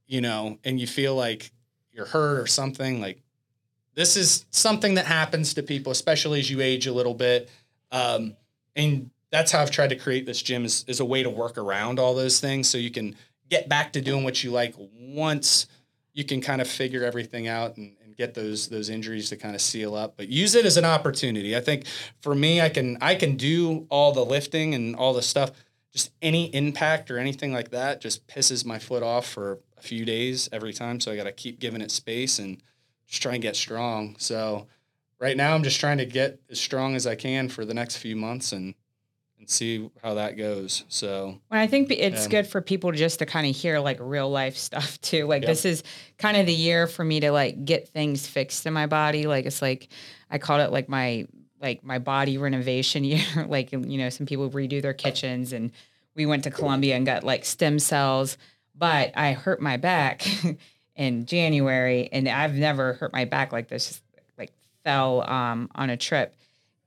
[0.06, 1.50] you know, and you feel like
[1.92, 3.20] you're hurt or something, like
[3.94, 7.50] this is something that happens to people, especially as you age a little bit.
[7.90, 8.36] Um,
[8.74, 11.58] and that's how I've tried to create this gym is, is a way to work
[11.58, 13.16] around all those things so you can
[13.48, 15.66] get back to doing what you like once
[16.12, 19.54] you can kind of figure everything out and, and get those those injuries to kind
[19.54, 20.16] of seal up.
[20.16, 21.54] But use it as an opportunity.
[21.54, 21.86] I think
[22.20, 25.52] for me, I can I can do all the lifting and all the stuff.
[25.92, 30.04] Just any impact or anything like that just pisses my foot off for a few
[30.04, 31.00] days every time.
[31.00, 32.62] So I got to keep giving it space and
[33.06, 34.16] just try and get strong.
[34.18, 34.66] So
[35.20, 37.96] right now I'm just trying to get as strong as I can for the next
[37.96, 38.74] few months and and
[39.46, 40.84] see how that goes.
[40.88, 42.28] So Well, I think it's Yeah.
[42.28, 45.26] good for people just to kind of hear like real life stuff too.
[45.26, 45.48] Like Yep.
[45.48, 45.82] this is
[46.18, 49.26] kind of the year for me to like get things fixed in my body.
[49.26, 49.88] Like it's like
[50.30, 51.26] I called it like my
[51.60, 53.24] like my body renovation year.
[53.48, 55.72] like you know, some people redo their kitchens and
[56.14, 58.38] we went to Colombia and got like stem cells,
[58.74, 60.26] but I hurt my back
[60.96, 63.86] in January and I've never hurt my back like this.
[63.88, 64.02] Just
[64.38, 64.50] like
[64.84, 66.34] fell um on a trip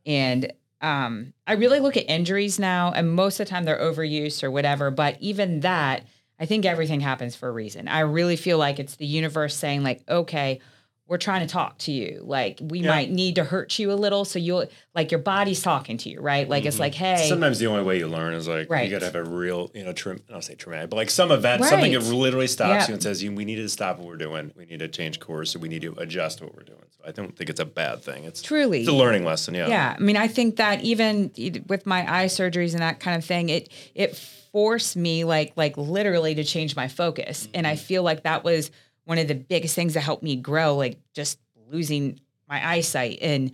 [0.06, 0.52] and
[0.82, 4.52] um, I really look at injuries now, and most of the time they're overuse or
[4.52, 4.92] whatever.
[4.92, 6.04] But even that,
[6.40, 7.88] I think everything happens for a reason.
[7.88, 10.62] I really feel like it's the universe saying, like, okay,
[11.10, 12.22] we're trying to talk to you.
[12.24, 12.92] Like, we Yeah.
[12.92, 16.22] might need to hurt you a little, so you'll like your body's talking to you,
[16.22, 16.48] right?
[16.48, 16.82] Like, it's mm-hmm.
[16.82, 18.86] like, hey, Sometimes the only way you learn is like Right.
[18.86, 21.10] you got to have a real, you know, trim, I don't say traumatic, but like
[21.10, 22.88] some event, something that literally stops Yeah.
[22.90, 24.52] you and says, "You, we need to stop what we're doing.
[24.56, 27.12] We need to change course, or we need to adjust what we're doing." So I
[27.12, 28.26] don't think it's a bad thing.
[28.26, 29.56] It's truly, it's a learning lesson.
[29.56, 29.68] Yeah.
[29.68, 31.32] Yeah, I mean, I think that even
[31.68, 34.16] with my eye surgeries and that kind of thing, it it
[34.52, 37.84] forced me like like literally to change my focus, and I mm-hmm.
[37.84, 38.70] feel like that was
[39.10, 40.76] one of the biggest things that helped me grow.
[40.76, 41.40] Like just
[41.72, 43.52] losing my eyesight, and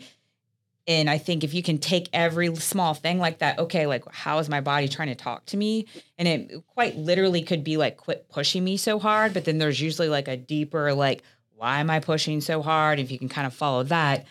[0.85, 4.39] and I think if you can take every small thing like that, okay, like how
[4.39, 5.87] is my body trying to talk to me,
[6.17, 9.79] and it quite literally could be like quit pushing me so hard, but then there's
[9.79, 11.23] usually like a deeper like
[11.55, 12.99] why am I pushing so hard?
[12.99, 14.25] If you can kind of follow that.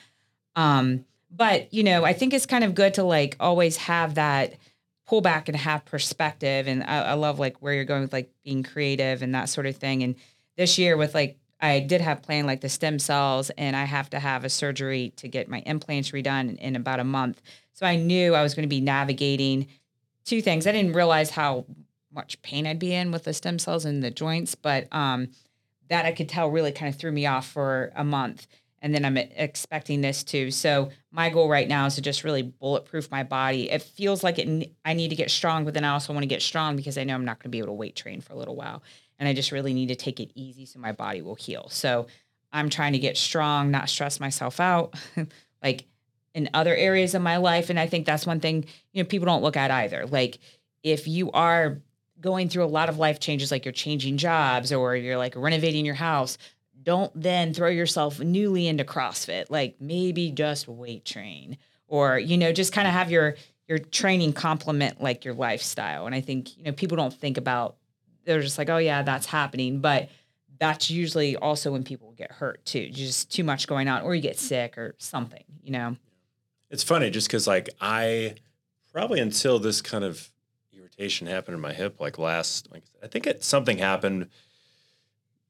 [0.57, 4.57] Um, but you know, I think it's kind of good to like always have that
[5.07, 6.67] pull back and have perspective.
[6.67, 9.67] And I, I love like where you're going with like being creative and that sort
[9.67, 10.03] of thing.
[10.03, 10.17] And
[10.57, 14.11] this year with like I did have planned like the stem cells, and I have
[14.11, 17.41] to have a surgery to get my implants redone in, in about a month.
[17.73, 19.69] So I knew I was going to be navigating
[20.25, 20.67] two things.
[20.67, 21.67] I didn't realize how
[22.13, 25.29] much pain I'd be in with the stem cells in the joints, but um,
[25.89, 28.47] that I could tell really kind of threw me off for a month.
[28.81, 30.51] And then I'm expecting this too.
[30.51, 33.71] So my goal right now is to just really bulletproof my body.
[33.71, 34.73] It feels like it.
[34.85, 37.05] I need to get strong, but then I also want to get strong because I
[37.05, 38.83] know I'm not going to be able to weight train for a little while,
[39.19, 41.69] and I just really need to take it easy so my body will heal.
[41.71, 42.07] So
[42.53, 44.95] I'm trying to get strong, not stress myself out,
[45.63, 45.87] like
[46.35, 47.71] in other areas of my life.
[47.71, 50.07] And I think that's one thing you know people don't look at either.
[50.07, 50.39] Like
[50.83, 51.81] if you are
[52.21, 55.85] going through a lot of life changes, like you're changing jobs or you're like renovating
[55.85, 56.39] your house,
[56.83, 59.47] don't then throw yourself newly into CrossFit.
[59.51, 61.59] Like maybe just weight train
[61.89, 63.37] or, you know, just kind of have your
[63.67, 66.07] your training complement like your lifestyle.
[66.07, 67.77] And I think, you know, people don't think about
[68.25, 69.81] they're just like, oh yeah, that's happening.
[69.81, 70.09] But
[70.59, 72.89] that's usually also when people get hurt too.
[72.91, 75.97] Just too much going on, or you get sick or something, you know.
[76.71, 78.35] It's funny just because like I
[78.93, 80.31] probably until this kind of
[80.73, 84.29] irritation happened in my hip like last like I think it something happened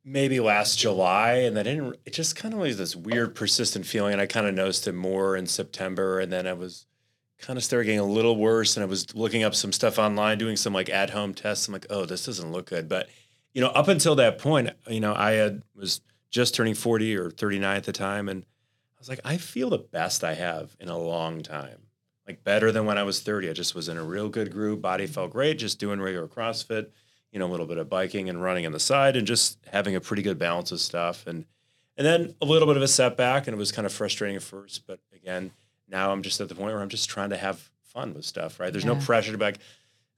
[0.05, 4.13] maybe last July and then didn't it just kind of was this weird persistent feeling
[4.13, 6.87] and I kind of noticed it more in September and then I was
[7.45, 8.77] kind of started getting a little worse.
[8.77, 11.69] And I was looking up some stuff online, doing some like at home tests.
[11.69, 12.89] I'm like, oh, this doesn't look good.
[12.89, 13.09] But,
[13.53, 17.31] you know, up until that point, you know, I had was just turning 40 or
[17.31, 18.29] 39 at the time.
[18.29, 21.79] And I was like, I feel the best I have in a long time.
[22.27, 23.51] Like better than when I was 30.
[23.51, 24.81] I just was in a real good groove.
[24.81, 26.89] Body felt great, just doing regular CrossFit,
[27.31, 29.95] you know, a little bit of biking and running on the side and just having
[29.95, 31.27] a pretty good balance of stuff.
[31.27, 31.45] And
[31.97, 34.43] and then a little bit of a setback, and it was kind of frustrating at
[34.43, 34.85] first.
[34.85, 35.53] But again,
[35.89, 38.59] now I'm just at the point where I'm just trying to have fun with stuff,
[38.59, 38.73] right?
[38.73, 39.59] There's no pressure to be like,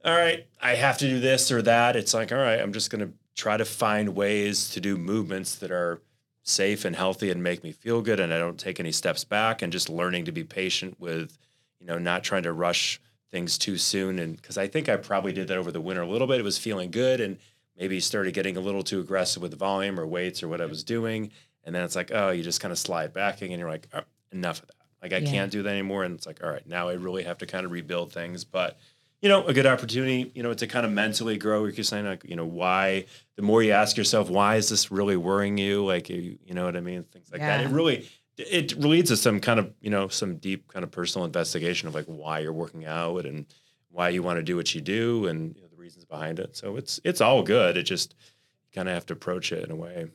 [0.05, 1.97] all right, I have to do this or that.
[1.97, 5.57] It's like, all right, I'm just going to try to find ways to do movements
[5.57, 6.01] that are
[6.43, 8.21] safe and healthy and make me feel good.
[8.21, 11.37] And I don't take any steps back and just learning to be patient with,
[11.81, 13.01] you know, not trying to rush
[13.31, 14.19] things too soon.
[14.19, 16.39] And because I think I probably did that over the winter a little bit.
[16.39, 17.39] It was feeling good and
[17.77, 20.85] maybe started getting a little too aggressive with volume or weights or what I was
[20.85, 21.33] doing.
[21.65, 24.03] And then it's like, oh, you just kind of slide back and you're like, oh,
[24.31, 24.76] enough of that.
[25.07, 25.31] Like I Yeah.
[25.31, 26.05] can't do that anymore.
[26.05, 28.45] And it's like, all right, now I really have to kind of rebuild things.
[28.45, 28.79] But
[29.23, 31.65] you know, a good opportunity, you know, to kind of mentally grow.
[31.65, 35.17] You're saying like, you know, why the more you ask yourself, why is this really
[35.17, 35.85] worrying you?
[35.85, 37.03] Like, you, you know what I mean?
[37.05, 37.63] Things like that.
[37.63, 41.25] It really, it leads to some kind of, you know, some deep kind of personal
[41.25, 43.47] investigation of like why you're working out and
[43.91, 46.55] why you want to do what you do and you know, the reasons behind it.
[46.55, 47.79] So it's, it's all good.
[47.79, 48.15] It just
[48.75, 50.09] kind of have to approach it in a way.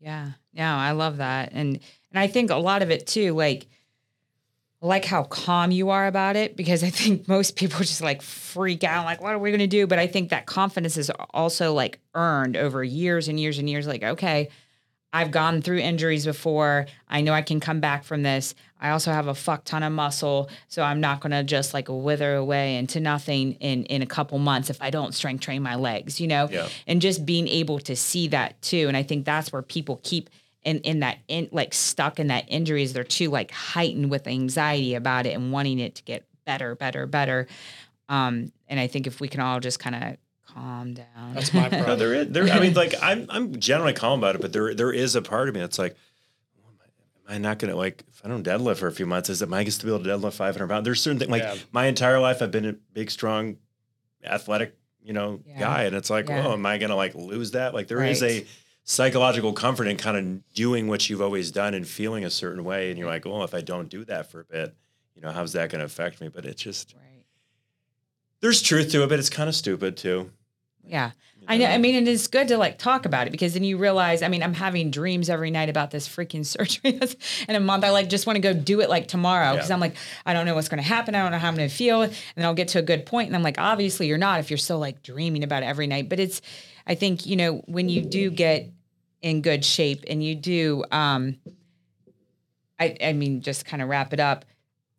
[0.00, 0.30] Yeah.
[0.52, 1.50] Yeah, I love that.
[1.52, 1.80] And
[2.12, 3.66] and I think a lot of it too, like
[4.84, 8.84] like how calm you are about it because I think most people just like freak
[8.84, 9.86] out, like, what are we gonna do?
[9.86, 13.86] But I think that confidence is also like earned over years and years and years.
[13.86, 14.50] Like, okay,
[15.12, 16.86] I've gone through injuries before.
[17.08, 18.54] I know I can come back from this.
[18.78, 21.86] I also have a fuck ton of muscle, so I'm not going to just like
[21.88, 25.76] wither away into nothing in in a couple months if I don't strength train my
[25.76, 26.48] legs, you know.
[26.50, 26.68] Yeah.
[26.86, 30.28] And just being able to see that too, and I think that's where people keep
[30.64, 32.92] in in that in like stuck in that injuries.
[32.92, 37.06] They're too like heightened with anxiety about it and wanting it to get better, better,
[37.06, 37.46] better.
[38.08, 40.16] Um, and I think if we can all just kind of
[40.54, 41.34] calm down.
[41.34, 41.98] That's my No, problem.
[41.98, 42.28] there is.
[42.28, 45.22] There, I mean, like I'm, I'm generally calm about it, but there, there is a
[45.22, 45.96] part of me that's like,
[46.66, 46.74] am
[47.28, 49.30] I- am not gonna like if I don't deadlift for a few months?
[49.30, 50.84] Is it my guess to be able to deadlift 500 pounds?
[50.84, 51.56] There's certain things like Yeah.
[51.72, 53.56] my entire life I've been a big, strong,
[54.24, 55.58] athletic, you know, Yeah.
[55.60, 56.46] guy, and it's like, Yeah.
[56.46, 57.74] oh, am I gonna like lose that?
[57.74, 58.42] Like there is Right.
[58.42, 58.46] a
[58.84, 62.90] psychological comfort in kind of doing what you've always done and feeling a certain way,
[62.90, 64.74] and you're like, well, if I don't do that for a bit,
[65.16, 66.28] you know, how's that gonna affect me?
[66.28, 67.24] But it's just right.
[68.40, 70.30] there's truth to it, but it's kind of stupid too.
[70.86, 71.12] Yeah.
[71.46, 71.66] I know.
[71.66, 74.22] I mean, and it's good to like talk about it because then you realize.
[74.22, 76.98] I mean, I'm having dreams every night about this freaking surgery
[77.46, 77.84] in a month.
[77.84, 79.74] I like just want to go do it like tomorrow because Yeah.
[79.74, 81.14] I'm like, I don't know what's going to happen.
[81.14, 83.04] I don't know how I'm going to feel, and then I'll get to a good
[83.04, 85.86] point, and I'm like, obviously you're not if you're still like dreaming about it every
[85.86, 86.08] night.
[86.08, 86.40] But it's,
[86.86, 88.70] I think you know when you do get
[89.22, 91.36] in good shape and you do, um,
[92.78, 94.44] I I mean, just kind of wrap it up,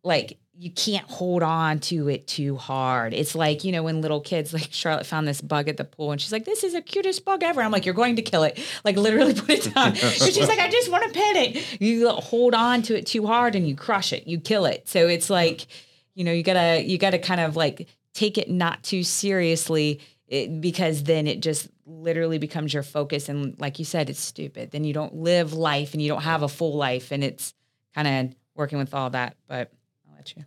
[0.02, 3.12] like you can't hold on to it too hard.
[3.12, 6.12] It's like, you know, when little kids, like Charlotte found this bug at the pool
[6.12, 7.60] and she's like, this is the cutest bug ever.
[7.60, 8.58] I'm like, you're going to kill it.
[8.82, 9.88] Like literally put it down.
[9.88, 11.80] and she's like, I just want to pet it.
[11.80, 14.88] You hold on to it too hard and you crush it, you kill it.
[14.88, 15.66] So it's like,
[16.14, 20.60] you know, you gotta, you gotta kind of like take it not too seriously it,
[20.60, 23.28] because then it just literally becomes your focus.
[23.28, 24.70] And like you said, it's stupid.
[24.70, 27.12] Then you don't live life and you don't have a full life.
[27.12, 27.54] And it's
[27.94, 29.36] kind of working with all that.
[29.46, 29.72] But
[30.08, 30.44] I'll let you.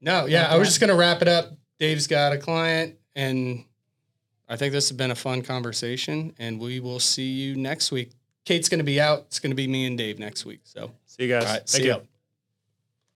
[0.00, 1.52] No, yeah, I was just gonna wrap it up.
[1.78, 3.64] Dave's got a client, and
[4.48, 6.34] I think this has been a fun conversation.
[6.38, 8.12] And we will see you next week.
[8.44, 9.24] Kate's gonna be out.
[9.26, 10.60] It's gonna be me and Dave next week.
[10.64, 11.44] So, See you guys.
[11.44, 11.88] all right, Thank see you.
[11.94, 11.98] ya.